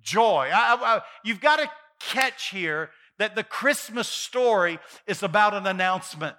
[0.00, 0.48] joy.
[0.50, 1.68] I, I, you've got to
[2.00, 6.36] catch here that the Christmas story is about an announcement.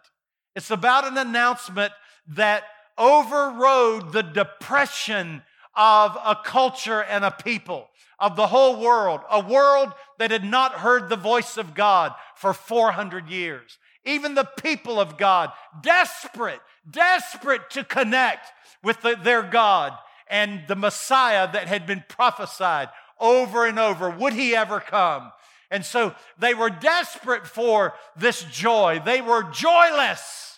[0.56, 1.94] It's about an announcement
[2.28, 2.64] that
[2.98, 5.44] overrode the depression
[5.76, 10.74] of a culture and a people, of the whole world, a world that had not
[10.74, 13.78] heard the voice of God for 400 years.
[14.06, 18.48] Even the people of God, desperate, desperate to connect
[18.84, 19.94] with the, their God
[20.30, 24.10] and the Messiah that had been prophesied over and over.
[24.10, 25.32] Would he ever come?
[25.76, 29.02] And so they were desperate for this joy.
[29.04, 30.58] They were joyless.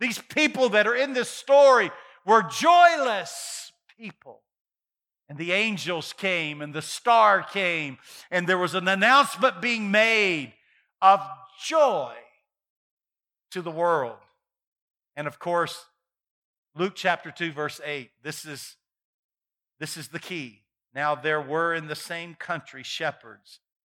[0.00, 1.92] These people that are in this story
[2.26, 4.40] were joyless people.
[5.28, 7.98] And the angels came and the star came,
[8.32, 10.54] and there was an announcement being made
[11.00, 11.20] of
[11.64, 12.14] joy
[13.52, 14.18] to the world.
[15.14, 15.86] And of course,
[16.74, 18.74] Luke chapter 2, verse 8, this is,
[19.78, 20.62] this is the key.
[20.92, 23.60] Now there were in the same country shepherds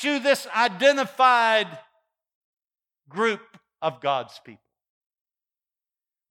[0.00, 1.78] to this identified
[3.08, 3.42] group
[3.80, 4.62] of God's people,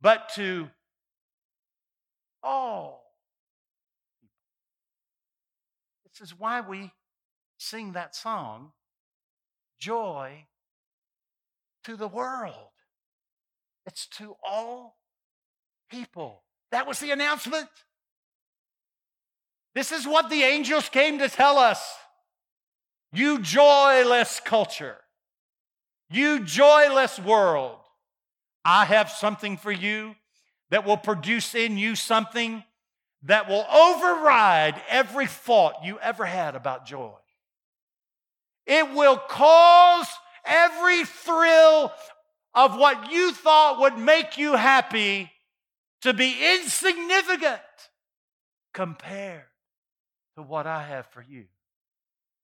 [0.01, 0.69] but to
[2.41, 3.03] all.
[6.05, 6.91] This is why we
[7.57, 8.71] sing that song,
[9.79, 10.45] Joy
[11.85, 12.69] to the World.
[13.85, 14.97] It's to all
[15.89, 16.43] people.
[16.71, 17.69] That was the announcement.
[19.75, 21.83] This is what the angels came to tell us.
[23.13, 24.97] You joyless culture,
[26.09, 27.77] you joyless world,
[28.65, 30.15] I have something for you
[30.71, 32.63] that will produce in you something
[33.23, 37.13] that will override every thought you ever had about joy.
[38.65, 40.07] It will cause
[40.43, 41.91] every thrill
[42.55, 45.31] of what you thought would make you happy
[46.01, 47.61] to be insignificant
[48.73, 49.43] compared
[50.35, 51.45] to what I have for you.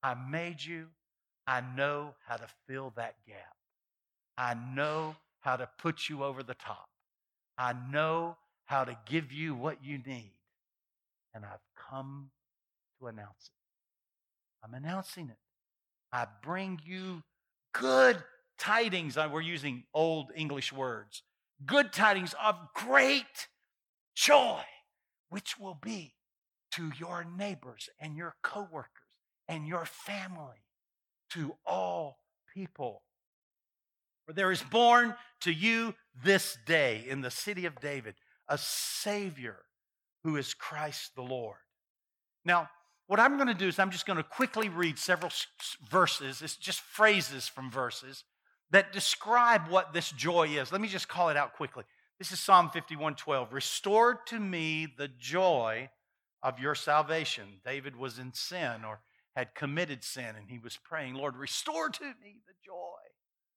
[0.04, 0.88] I made you.
[1.48, 3.56] I know how to fill that gap.
[4.38, 6.90] I know how to put you over the top.
[7.58, 10.34] I know how to give you what you need.
[11.34, 11.60] And I've
[11.90, 12.30] come
[13.00, 14.66] to announce it.
[14.66, 15.38] I'm announcing it.
[16.12, 17.24] I bring you
[17.74, 18.24] good
[18.58, 19.18] tidings.
[19.18, 21.24] We're using old English words
[21.66, 23.48] good tidings of great
[24.16, 24.62] joy,
[25.30, 26.14] which will be
[26.72, 29.09] to your neighbors and your coworkers
[29.50, 30.64] and your family,
[31.32, 32.20] to all
[32.54, 33.02] people.
[34.26, 38.16] For there is born to you this day in the city of David
[38.48, 39.58] a Savior
[40.24, 41.58] who is Christ the Lord.
[42.44, 42.70] Now,
[43.08, 45.32] what I'm going to do is I'm just going to quickly read several
[45.90, 46.42] verses.
[46.42, 48.24] It's just phrases from verses
[48.72, 50.72] that describe what this joy is.
[50.72, 51.84] Let me just call it out quickly.
[52.18, 53.52] This is Psalm 51:12.
[53.52, 55.90] Restore to me the joy
[56.44, 57.62] of your salvation.
[57.66, 59.00] David was in sin or
[59.40, 63.00] had committed sin and he was praying, Lord, restore to me the joy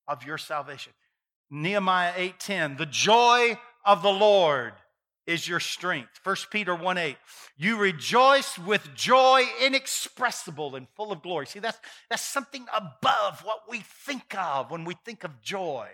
[0.09, 0.93] of your salvation.
[1.51, 4.75] Nehemiah 8:10, the joy of the Lord
[5.27, 6.21] is your strength.
[6.25, 7.17] 1 Peter 1 8.
[7.57, 11.47] You rejoice with joy inexpressible and full of glory.
[11.47, 11.79] See, that's,
[12.09, 15.89] that's something above what we think of when we think of joy.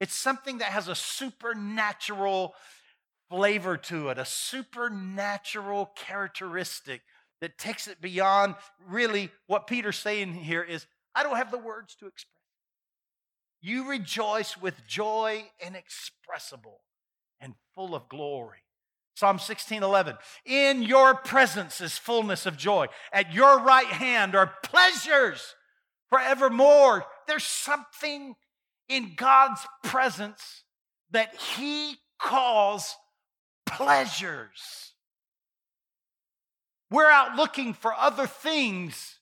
[0.00, 2.54] It's something that has a supernatural
[3.28, 7.02] flavor to it, a supernatural characteristic
[7.44, 8.54] that takes it beyond
[8.88, 12.30] really what Peter's saying here is I don't have the words to express.
[13.60, 16.80] You rejoice with joy inexpressible
[17.40, 18.60] and full of glory.
[19.14, 20.16] Psalm 16, 11.
[20.46, 22.86] In your presence is fullness of joy.
[23.12, 25.54] At your right hand are pleasures
[26.08, 27.04] forevermore.
[27.28, 28.36] There's something
[28.88, 30.62] in God's presence
[31.10, 32.96] that He calls
[33.66, 34.93] pleasures.
[36.94, 39.18] We're out looking for other things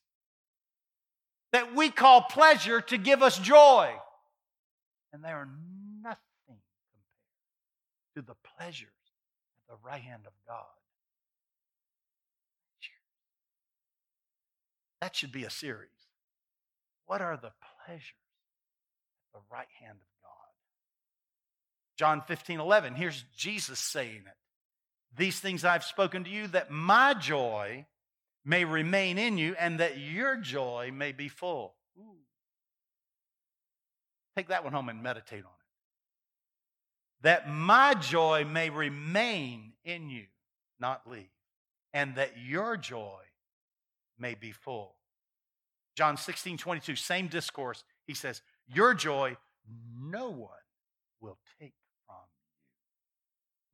[1.52, 3.90] that we call pleasure to give us joy.
[5.14, 5.48] And they are
[6.02, 8.88] nothing compared to the pleasures
[9.70, 10.66] at the right hand of God.
[15.00, 15.88] That should be a series.
[17.06, 17.52] What are the
[17.86, 18.12] pleasures
[19.34, 20.30] at the right hand of God?
[21.96, 22.96] John 15, 11.
[22.96, 24.36] Here's Jesus saying it.
[25.16, 27.86] These things I've spoken to you that my joy
[28.44, 31.74] may remain in you and that your joy may be full.
[31.98, 32.16] Ooh.
[34.36, 35.66] Take that one home and meditate on it.
[37.22, 40.24] That my joy may remain in you,
[40.80, 41.30] not leave,
[41.92, 43.20] and that your joy
[44.18, 44.96] may be full.
[45.94, 47.84] John 16, 22, same discourse.
[48.06, 49.36] He says, Your joy
[50.00, 50.50] no one
[51.20, 51.74] will take
[52.06, 52.16] from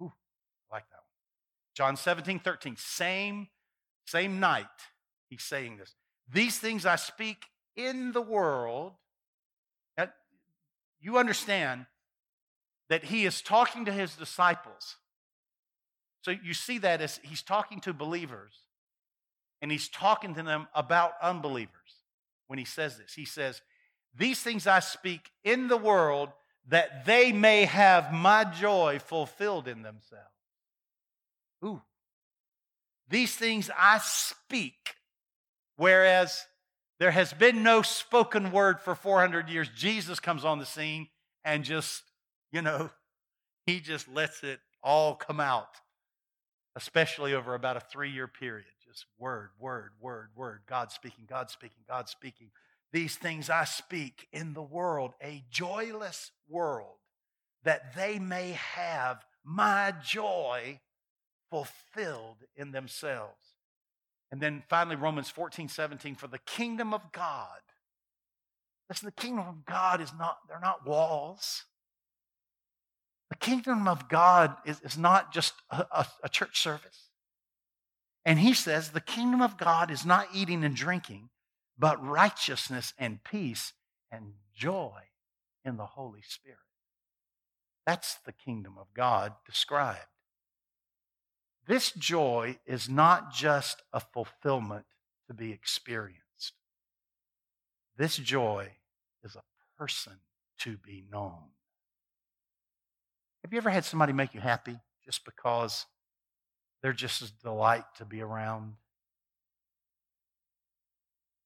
[0.01, 0.07] you.
[0.07, 0.13] Ooh,
[0.71, 1.05] I like that one.
[1.79, 3.47] John 17, 13, same
[4.05, 4.67] same night,
[5.29, 5.95] he's saying this.
[6.29, 7.45] These things I speak
[7.77, 8.95] in the world.
[11.01, 11.87] You understand
[12.89, 14.97] that he is talking to his disciples.
[16.23, 18.65] So you see that as he's talking to believers
[19.63, 22.03] and he's talking to them about unbelievers
[22.49, 23.15] when he says this.
[23.15, 23.63] He says,
[24.17, 26.31] These things I speak in the world
[26.67, 30.38] that they may have my joy fulfilled in themselves.
[33.09, 34.95] These things I speak,
[35.77, 36.47] whereas
[36.99, 39.69] there has been no spoken word for 400 years.
[39.75, 41.09] Jesus comes on the scene
[41.45, 42.03] and just,
[42.53, 42.91] you know,
[43.67, 45.77] he just lets it all come out,
[46.77, 48.67] especially over about a three year period.
[48.87, 50.61] Just word, word, word, word.
[50.67, 52.51] God speaking, God speaking, God speaking.
[52.93, 56.97] These things I speak in the world, a joyless world,
[57.65, 60.81] that they may have my joy
[61.51, 63.55] fulfilled in themselves.
[64.31, 67.61] And then finally, Romans 14, 17, for the kingdom of God.
[68.89, 71.65] Listen, the kingdom of God is not, they're not walls.
[73.31, 77.09] The kingdom of God is, is not just a, a, a church service.
[78.25, 81.31] And he says the kingdom of God is not eating and drinking,
[81.79, 83.73] but righteousness and peace
[84.11, 85.01] and joy
[85.65, 86.59] in the Holy Spirit.
[87.87, 90.05] That's the kingdom of God described.
[91.69, 94.87] This joy is not just a fulfillment
[95.27, 96.55] to be experienced.
[97.99, 98.71] This joy
[99.23, 99.43] is a
[99.77, 100.15] person
[100.61, 101.51] to be known.
[103.45, 105.85] Have you ever had somebody make you happy just because
[106.83, 108.73] they're just a delight to be around?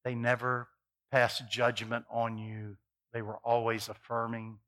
[0.05, 0.69] They never
[1.11, 2.77] pass judgment on you.
[3.13, 4.59] They were always affirming.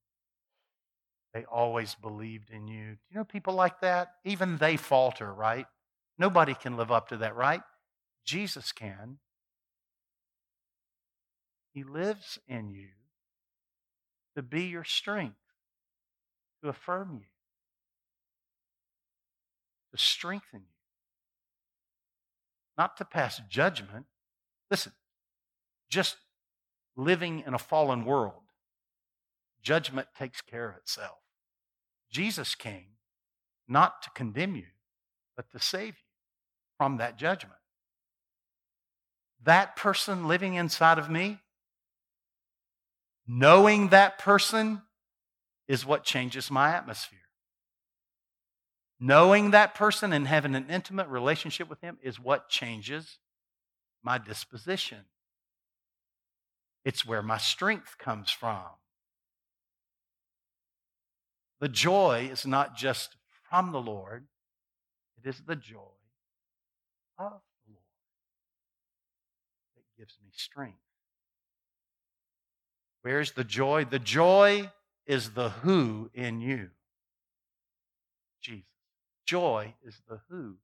[1.35, 2.93] They always believed in you.
[2.93, 4.13] Do you know people like that?
[4.25, 5.67] Even they falter, right?
[6.17, 7.61] Nobody can live up to that, right?
[8.25, 9.19] Jesus can.
[11.73, 12.91] He lives in you
[14.37, 15.35] to be your strength,
[16.63, 17.27] to affirm you,
[19.91, 20.77] to strengthen you,
[22.79, 24.07] not to pass judgment.
[24.71, 24.93] Listen,
[25.91, 26.17] just
[26.97, 28.43] living in a fallen world,
[29.63, 31.19] judgment takes care of itself.
[32.11, 32.97] Jesus came
[33.69, 34.67] not to condemn you,
[35.37, 35.95] but to save you
[36.79, 37.59] from that judgment.
[39.43, 41.41] That person living inside of me,
[43.27, 44.83] knowing that person
[45.69, 47.19] is what changes my atmosphere.
[49.01, 53.19] Knowing that person and having an intimate relationship with him is what changes
[54.03, 54.99] my disposition.
[56.85, 58.65] It's where my strength comes from.
[61.65, 63.17] The joy is not just
[63.49, 64.27] from the Lord,
[65.17, 65.97] it is the joy
[67.19, 67.87] of the Lord
[69.75, 70.77] that gives me strength.
[73.01, 73.87] Where's the joy?
[73.87, 74.73] The joy
[75.07, 76.69] is the who in you.
[78.43, 78.69] Jesus.
[79.25, 80.57] Joy is the who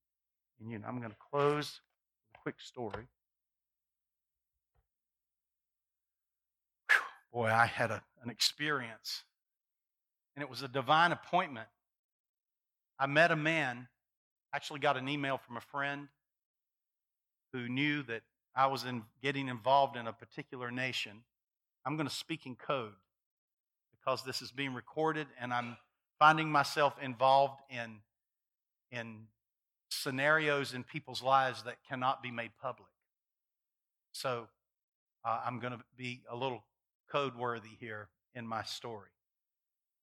[0.60, 0.82] in you.
[0.86, 1.80] I'm going to close
[2.28, 3.06] with a quick story.
[7.32, 9.24] Boy, I had a, an experience
[10.40, 11.68] and it was a divine appointment.
[12.98, 13.88] I met a man,
[14.54, 16.08] actually got an email from a friend
[17.52, 18.22] who knew that
[18.56, 21.24] I was in getting involved in a particular nation.
[21.84, 22.94] I'm going to speak in code
[23.92, 25.76] because this is being recorded and I'm
[26.18, 27.98] finding myself involved in,
[28.90, 29.26] in
[29.90, 32.88] scenarios in people's lives that cannot be made public.
[34.12, 34.48] So
[35.22, 36.64] uh, I'm going to be a little
[37.12, 39.10] code worthy here in my story.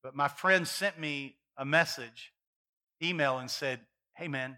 [0.07, 2.31] But my friend sent me a message,
[3.03, 3.81] email, and said,
[4.15, 4.57] Hey, man,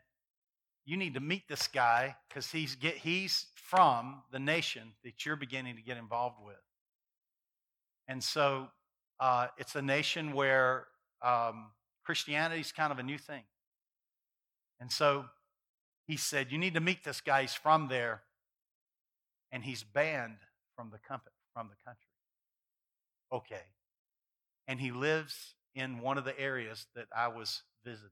[0.85, 5.75] you need to meet this guy because he's, he's from the nation that you're beginning
[5.77, 6.61] to get involved with.
[8.07, 8.67] And so
[9.19, 10.85] uh, it's a nation where
[11.23, 11.71] um,
[12.05, 13.41] Christianity is kind of a new thing.
[14.79, 15.25] And so
[16.05, 17.41] he said, You need to meet this guy.
[17.41, 18.21] He's from there,
[19.51, 20.37] and he's banned
[20.75, 22.05] from the, company, from the country.
[23.33, 23.63] Okay.
[24.69, 28.11] And he lives in one of the areas that I was visiting.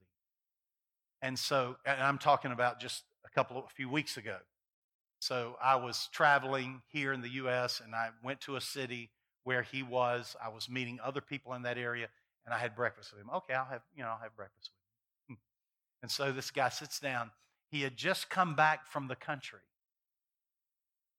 [1.22, 4.38] And so, and I'm talking about just a couple of, a few weeks ago.
[5.20, 7.82] So I was traveling here in the U.S.
[7.84, 9.12] and I went to a city
[9.43, 10.36] where he was.
[10.43, 12.08] I was meeting other people in that area,
[12.45, 13.30] and I had breakfast with him.
[13.34, 14.72] Okay, I'll have you know I'll have breakfast
[15.30, 15.41] with him.
[16.01, 17.32] And so this guy sits down.
[17.70, 19.60] He had just come back from the country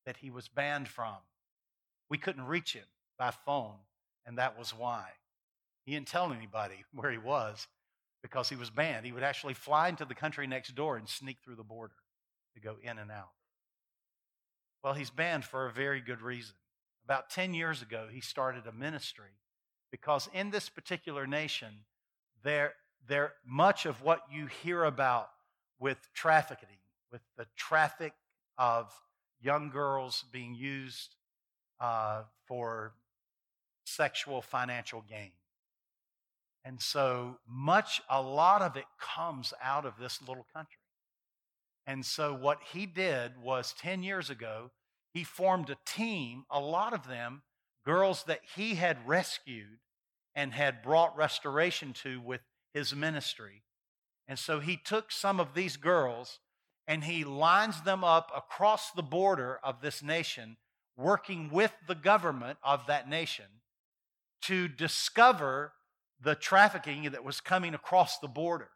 [0.04, 1.16] that he was banned from.
[2.08, 2.86] We couldn't reach him
[3.18, 3.76] by phone,
[4.24, 5.08] and that was why.
[5.88, 7.66] He didn't tell anybody where he was
[8.20, 9.06] because he was banned.
[9.06, 11.94] He would actually fly into the country next door and sneak through the border
[12.52, 13.30] to go in and out.
[14.84, 16.56] Well, he's banned for a very good reason.
[17.06, 19.30] About 10 years ago, he started a ministry
[19.90, 21.68] because in this particular nation,
[22.44, 22.74] there,
[23.08, 25.30] there much of what you hear about
[25.80, 26.68] with trafficking,
[27.10, 28.12] with the traffic
[28.58, 28.92] of
[29.40, 31.16] young girls being used
[31.80, 32.92] uh, for
[33.86, 35.30] sexual financial gain.
[36.68, 40.82] And so much, a lot of it comes out of this little country.
[41.86, 44.70] And so what he did was 10 years ago,
[45.14, 47.40] he formed a team, a lot of them
[47.86, 49.78] girls that he had rescued
[50.34, 52.42] and had brought restoration to with
[52.74, 53.62] his ministry.
[54.28, 56.38] And so he took some of these girls
[56.86, 60.58] and he lines them up across the border of this nation,
[60.98, 63.46] working with the government of that nation
[64.42, 65.72] to discover
[66.20, 68.70] the trafficking that was coming across the border.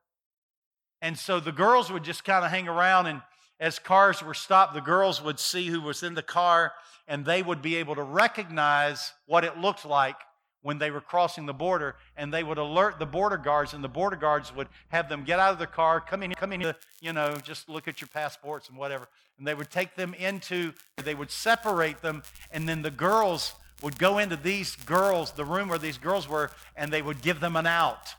[1.00, 3.22] And so the girls would just kind of hang around and
[3.58, 6.72] as cars were stopped, the girls would see who was in the car
[7.06, 10.16] and they would be able to recognize what it looked like
[10.62, 13.88] when they were crossing the border and they would alert the border guards and the
[13.88, 17.12] border guards would have them get out of the car come in come in you
[17.12, 20.72] know just look at your passports and whatever and they would take them into
[21.04, 25.68] they would separate them and then the girls would go into these girls the room
[25.68, 28.14] where these girls were and they would give them an out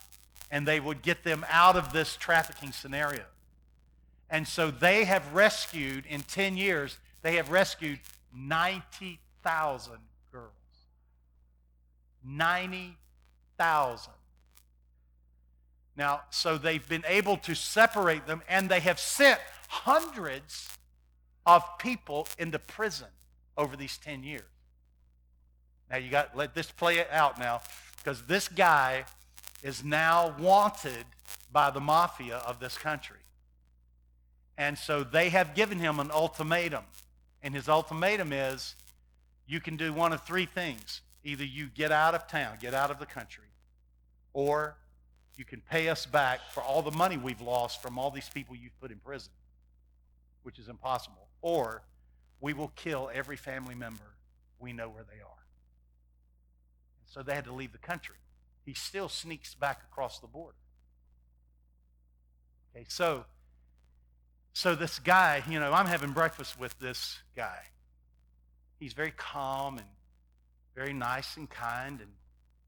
[0.52, 3.24] and they would get them out of this trafficking scenario
[4.34, 8.00] and so they have rescued, in 10 years, they have rescued
[8.36, 9.94] 90,000
[10.32, 10.50] girls.
[12.26, 14.12] 90,000.
[15.96, 20.68] Now, so they've been able to separate them, and they have sent hundreds
[21.46, 23.10] of people into prison
[23.56, 24.42] over these 10 years.
[25.94, 27.62] Now, you got let this play it out now,
[27.98, 29.06] because this guy
[29.62, 31.06] is now wanted
[31.52, 33.20] by the mafia of this country.
[34.58, 36.86] And so they have given him an ultimatum.
[37.44, 38.74] And his ultimatum is
[39.46, 41.02] you can do one of three things.
[41.24, 43.52] Either you get out of town, get out of the country,
[44.34, 44.76] or
[45.38, 48.56] you can pay us back for all the money we've lost from all these people
[48.56, 49.32] you've put in prison,
[50.42, 51.28] which is impossible.
[51.44, 51.84] Or
[52.42, 54.16] we will kill every family member
[54.60, 55.43] we know where they are.
[57.14, 58.16] So they had to leave the country.
[58.66, 60.58] He still sneaks back across the border.
[62.76, 63.26] Okay, so
[64.54, 67.60] so this guy, you know, I'm having breakfast with this guy.
[68.80, 69.88] He's very calm and
[70.76, 72.10] very nice and kind and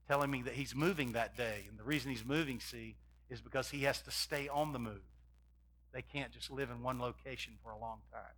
[0.07, 1.65] telling me that he's moving that day.
[1.67, 2.97] And the reason he's moving, see,
[3.31, 5.01] is because he has to stay on the move.
[5.91, 8.35] They can't just live in one location for a long time,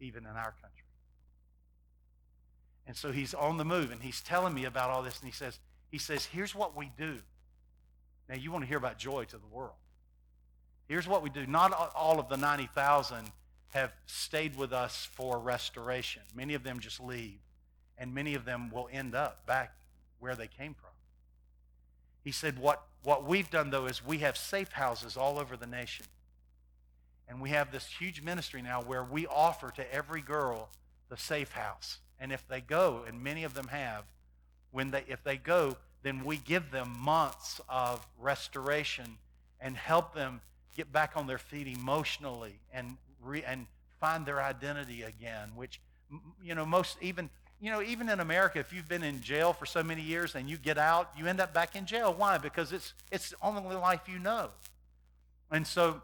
[0.00, 0.83] even in our country.
[2.86, 5.32] And so he's on the move and he's telling me about all this and he
[5.32, 5.58] says,
[5.90, 7.18] he says, here's what we do.
[8.28, 9.76] Now you want to hear about joy to the world.
[10.88, 11.46] Here's what we do.
[11.46, 13.30] Not all of the 90,000
[13.70, 16.22] have stayed with us for restoration.
[16.34, 17.38] Many of them just leave,
[17.98, 19.74] and many of them will end up back
[20.20, 20.90] where they came from.
[22.22, 25.66] He said, What, what we've done, though, is we have safe houses all over the
[25.66, 26.06] nation.
[27.28, 30.68] And we have this huge ministry now where we offer to every girl
[31.08, 31.98] the safe house.
[32.20, 34.04] And if they go, and many of them have,
[34.70, 39.18] when they, if they go, then we give them months of restoration
[39.60, 40.40] and help them
[40.76, 43.66] get back on their feet emotionally and, re, and
[44.00, 45.80] find their identity again, which,
[46.42, 49.64] you know, most even, you know, even in America, if you've been in jail for
[49.64, 52.14] so many years and you get out, you end up back in jail.
[52.16, 52.36] Why?
[52.36, 54.50] Because it's, it's the only life you know.
[55.50, 56.02] And so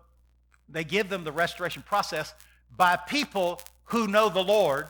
[0.68, 2.32] they give them the restoration process
[2.76, 4.88] by people who know the Lord,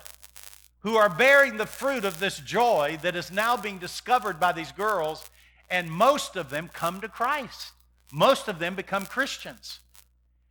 [0.81, 4.73] who are bearing the fruit of this joy that is now being discovered by these
[4.73, 5.31] girls,
[5.69, 7.73] and most of them come to Christ.
[8.13, 9.81] Most of them become Christians.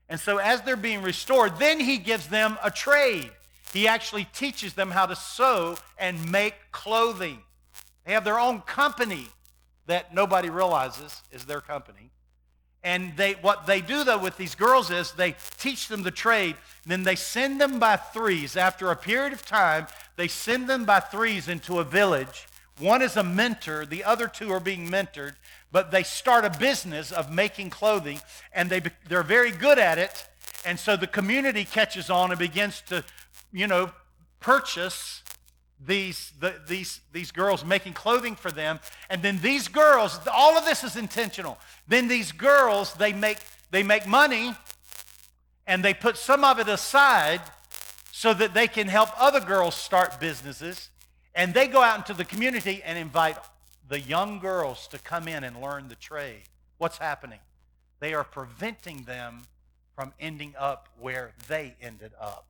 [0.08, 3.30] And so, as they're being restored, then he gives them a trade.
[3.74, 7.40] He actually teaches them how to sew and make clothing.
[8.06, 9.28] They have their own company
[9.86, 12.12] that nobody realizes is their company.
[12.84, 16.56] And they, what they do, though, with these girls is they teach them the trade.
[16.86, 18.56] Then they send them by threes.
[18.56, 19.88] After a period of time,
[20.20, 22.46] they send them by threes into a village.
[22.78, 25.36] One is a mentor, the other two are being mentored,
[25.72, 28.20] but they start a business of making clothing,
[28.52, 30.28] and they, they're very good at it.
[30.66, 33.06] And so the community catches on and begins to,
[33.54, 33.92] you know,
[34.42, 35.24] purchase
[35.80, 38.82] these, the, these, these girls making clothing for them.
[39.10, 41.58] And then these girls, all of this is intentional.
[41.88, 43.38] Then these girls, they make,
[43.72, 44.54] they make money
[45.66, 47.40] and they put some of it aside
[48.12, 50.90] so that they can help other girls start businesses.
[51.36, 53.38] And they go out into the community and invite
[53.88, 56.44] the young girls to come in and learn the trade.
[56.78, 57.40] What's happening?
[58.00, 59.44] They are preventing them
[59.96, 62.46] from ending up where they ended up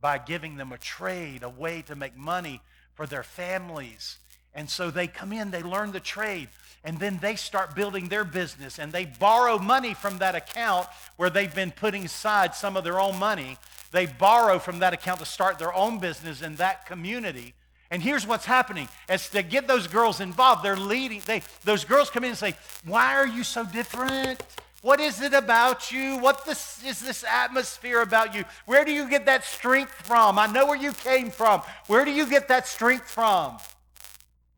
[0.00, 2.62] by giving them a trade, a way to make money
[2.94, 4.18] for their families.
[4.54, 6.48] And so they come in, they learn the trade,
[6.82, 10.86] and then they start building their business and they borrow money from that account
[11.16, 13.58] where they've been putting aside some of their own money.
[13.90, 17.54] They borrow from that account to start their own business in that community.
[17.90, 18.88] And here's what's happening.
[19.08, 21.22] As to get those girls involved, they're leading.
[21.26, 24.40] They, those girls come in and say, Why are you so different?
[24.82, 26.16] What is it about you?
[26.18, 28.44] What this, is this atmosphere about you?
[28.64, 30.38] Where do you get that strength from?
[30.38, 31.60] I know where you came from.
[31.86, 33.58] Where do you get that strength from?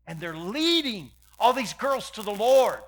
[0.07, 2.79] And they're leading all these girls to the Lord.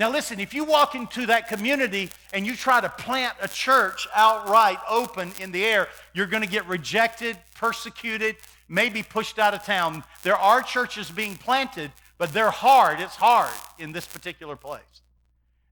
[0.00, 4.08] Now, listen, if you walk into that community and you try to plant a church
[4.14, 8.36] outright open in the air, you're going to get rejected, persecuted,
[8.66, 10.02] maybe pushed out of town.
[10.22, 12.98] There are churches being planted, but they're hard.
[12.98, 14.80] It's hard in this particular place.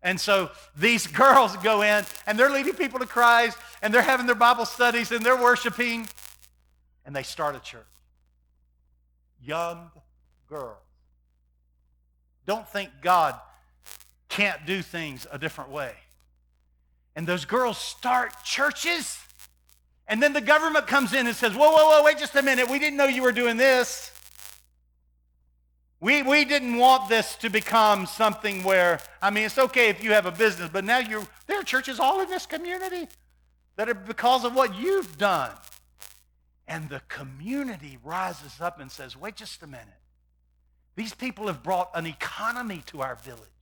[0.03, 4.26] And so these girls go in and they're leading people to Christ and they're having
[4.26, 6.07] their Bible studies and they're worshiping
[7.07, 7.81] and they start a church.
[9.43, 9.91] Young
[10.51, 10.76] girls.
[12.45, 13.35] Don't think God
[14.39, 15.93] can't do things a different way.
[17.16, 19.18] And those girls start churches.
[20.07, 22.70] And then the government comes in and says, Whoa, whoa, whoa, wait just a minute.
[22.70, 24.12] We didn't know you were doing this.
[26.01, 30.12] We, we didn't want this to become something where, I mean, it's okay if you
[30.12, 33.09] have a business, but now you there are churches all in this community
[33.74, 35.51] that are because of what you've done.
[36.68, 39.89] And the community rises up and says, wait just a minute.
[40.95, 43.58] These people have brought an economy to our village.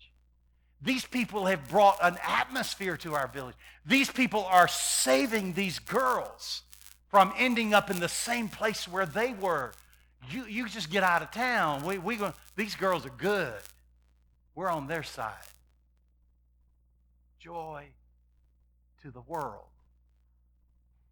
[0.82, 3.56] These people have brought an atmosphere to our village.
[3.84, 6.62] These people are saving these girls
[7.08, 9.72] from ending up in the same place where they were
[10.30, 11.84] you, you just get out of town.
[11.84, 13.54] We, we go, these girls are good.
[14.54, 15.34] We're on their side.
[17.38, 17.86] Joy
[19.02, 19.66] to the world.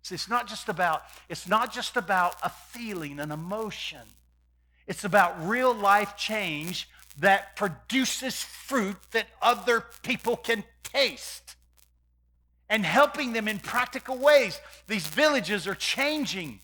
[0.02, 4.00] See, it's not just about, it's not just about a feeling, an emotion.
[4.86, 6.88] It's about real life change
[7.18, 11.56] that produces fruit that other people can taste
[12.68, 14.60] and helping them in practical ways.
[14.86, 16.60] These villages are changing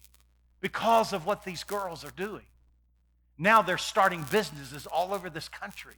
[0.61, 2.45] because of what these girls are doing.
[3.39, 5.95] Now they're starting businesses all over this country.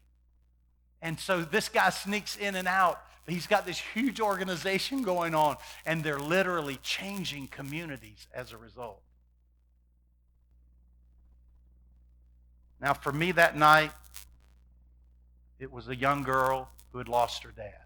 [1.00, 3.00] And so this guy sneaks in and out.
[3.26, 9.00] He's got this huge organization going on, and they're literally changing communities as a result.
[12.80, 13.92] Now, for me that night,
[15.62, 17.84] it was a young girl who had lost her dad,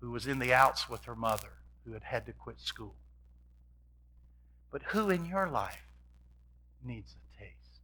[0.00, 1.52] who was in the outs with her mother,
[1.84, 2.96] who had had to quit school.
[4.72, 5.86] But who in your life
[6.84, 7.80] needs a taste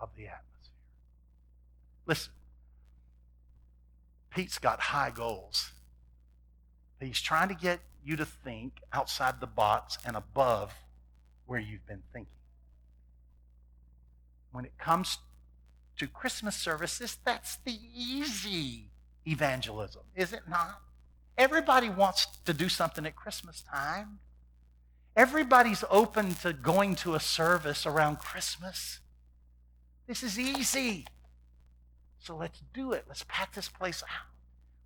[0.00, 0.72] of the atmosphere?
[2.06, 2.32] Listen,
[4.30, 5.72] Pete's got high goals.
[7.00, 10.72] He's trying to get you to think outside the box and above
[11.44, 12.32] where you've been thinking.
[14.52, 15.18] When it comes
[15.98, 18.90] to Christmas services, that's the easy
[19.26, 20.80] evangelism, is it not?
[21.36, 24.18] Everybody wants to do something at Christmas time.
[25.16, 29.00] Everybody's open to going to a service around Christmas.
[30.06, 31.06] This is easy.
[32.18, 33.04] So let's do it.
[33.06, 34.26] Let's pack this place out.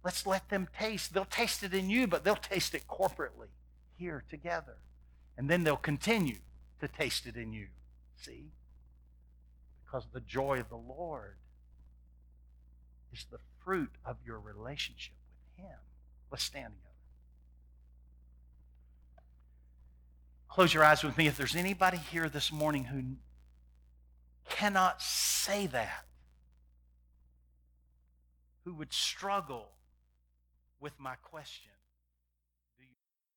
[0.04, 1.14] Let's let them taste.
[1.14, 3.48] They'll taste it in you, but they'll taste it corporately
[3.96, 4.76] here together.
[5.38, 6.38] And then they'll continue
[6.80, 7.68] to taste it in you.
[8.20, 8.52] See?
[9.92, 11.34] Because the joy of the Lord
[13.12, 15.76] is the fruit of your relationship with Him.
[16.30, 16.88] Let's stand together.
[20.48, 21.26] Close your eyes with me.
[21.26, 23.16] If there's anybody here this morning who
[24.48, 26.06] cannot say that,
[28.64, 29.72] who would struggle
[30.80, 31.71] with my question,